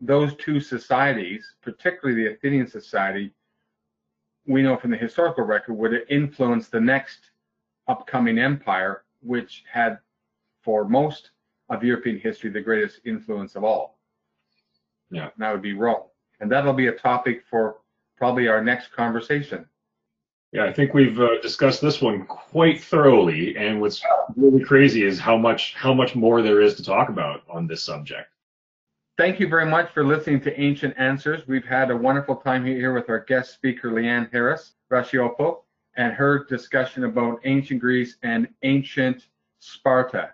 those 0.00 0.34
two 0.36 0.60
societies, 0.60 1.54
particularly 1.62 2.22
the 2.22 2.32
Athenian 2.32 2.66
society, 2.66 3.32
we 4.46 4.62
know 4.62 4.76
from 4.76 4.90
the 4.90 4.96
historical 4.96 5.44
record 5.44 5.74
would 5.74 5.92
it 5.92 6.06
influence 6.08 6.68
the 6.68 6.80
next 6.80 7.30
upcoming 7.88 8.38
empire, 8.38 9.04
which 9.20 9.64
had 9.70 9.98
for 10.62 10.86
most 10.86 11.30
of 11.70 11.82
European 11.82 12.18
history 12.18 12.50
the 12.50 12.60
greatest 12.60 13.00
influence 13.04 13.56
of 13.56 13.64
all. 13.64 13.98
Yeah. 15.10 15.24
And 15.24 15.32
that 15.38 15.52
would 15.52 15.62
be 15.62 15.72
Rome 15.74 16.04
and 16.40 16.50
that'll 16.50 16.72
be 16.72 16.88
a 16.88 16.92
topic 16.92 17.42
for 17.48 17.78
probably 18.16 18.48
our 18.48 18.62
next 18.62 18.92
conversation. 18.92 19.64
Yeah, 20.52 20.66
I 20.66 20.72
think 20.72 20.94
we've 20.94 21.18
uh, 21.18 21.40
discussed 21.40 21.80
this 21.80 22.00
one 22.00 22.26
quite 22.26 22.80
thoroughly, 22.80 23.56
and 23.56 23.80
what's 23.80 24.02
really 24.36 24.62
crazy 24.62 25.02
is 25.02 25.18
how 25.18 25.36
much 25.36 25.74
how 25.74 25.92
much 25.92 26.14
more 26.14 26.42
there 26.42 26.60
is 26.60 26.76
to 26.76 26.84
talk 26.84 27.08
about 27.08 27.42
on 27.48 27.66
this 27.66 27.82
subject. 27.82 28.28
Thank 29.16 29.38
you 29.38 29.46
very 29.46 29.66
much 29.66 29.92
for 29.92 30.04
listening 30.04 30.40
to 30.40 30.60
Ancient 30.60 30.92
Answers. 30.98 31.46
We've 31.46 31.64
had 31.64 31.92
a 31.92 31.96
wonderful 31.96 32.34
time 32.34 32.66
here 32.66 32.92
with 32.92 33.08
our 33.08 33.20
guest 33.20 33.54
speaker, 33.54 33.92
Leanne 33.92 34.28
Harris 34.32 34.74
Raciopo, 34.90 35.62
and 35.96 36.12
her 36.12 36.44
discussion 36.46 37.04
about 37.04 37.38
ancient 37.44 37.80
Greece 37.80 38.16
and 38.24 38.48
ancient 38.64 39.28
Sparta. 39.60 40.30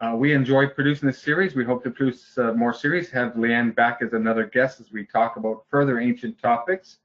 Uh, 0.00 0.14
we 0.14 0.34
enjoy 0.34 0.68
producing 0.68 1.08
this 1.08 1.20
series. 1.20 1.56
We 1.56 1.64
hope 1.64 1.82
to 1.82 1.90
produce 1.90 2.38
uh, 2.38 2.52
more 2.52 2.72
series, 2.72 3.10
have 3.10 3.32
Leanne 3.32 3.74
back 3.74 3.98
as 4.02 4.12
another 4.12 4.46
guest 4.46 4.80
as 4.80 4.92
we 4.92 5.04
talk 5.04 5.36
about 5.36 5.64
further 5.68 5.98
ancient 5.98 6.40
topics. 6.40 6.98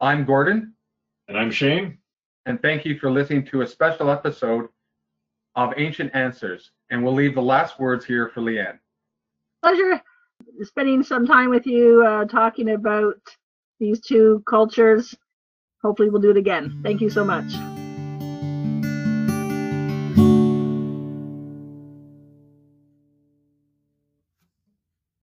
I'm 0.00 0.24
Gordon. 0.24 0.72
And 1.28 1.36
I'm 1.36 1.50
Shane. 1.50 1.98
And 2.46 2.60
thank 2.62 2.86
you 2.86 2.98
for 2.98 3.10
listening 3.10 3.44
to 3.48 3.60
a 3.60 3.66
special 3.66 4.10
episode 4.10 4.70
of 5.56 5.74
Ancient 5.76 6.14
Answers. 6.14 6.70
And 6.88 7.04
we'll 7.04 7.12
leave 7.12 7.34
the 7.34 7.42
last 7.42 7.78
words 7.78 8.06
here 8.06 8.30
for 8.30 8.40
Leanne. 8.40 8.78
Pleasure 9.62 10.02
spending 10.62 11.02
some 11.02 11.26
time 11.26 11.50
with 11.50 11.66
you 11.66 12.04
uh, 12.06 12.24
talking 12.26 12.70
about 12.70 13.20
these 13.80 14.00
two 14.00 14.42
cultures. 14.48 15.14
Hopefully, 15.82 16.10
we'll 16.10 16.22
do 16.22 16.30
it 16.30 16.36
again. 16.36 16.80
Thank 16.82 17.00
you 17.00 17.10
so 17.10 17.24
much. 17.24 17.52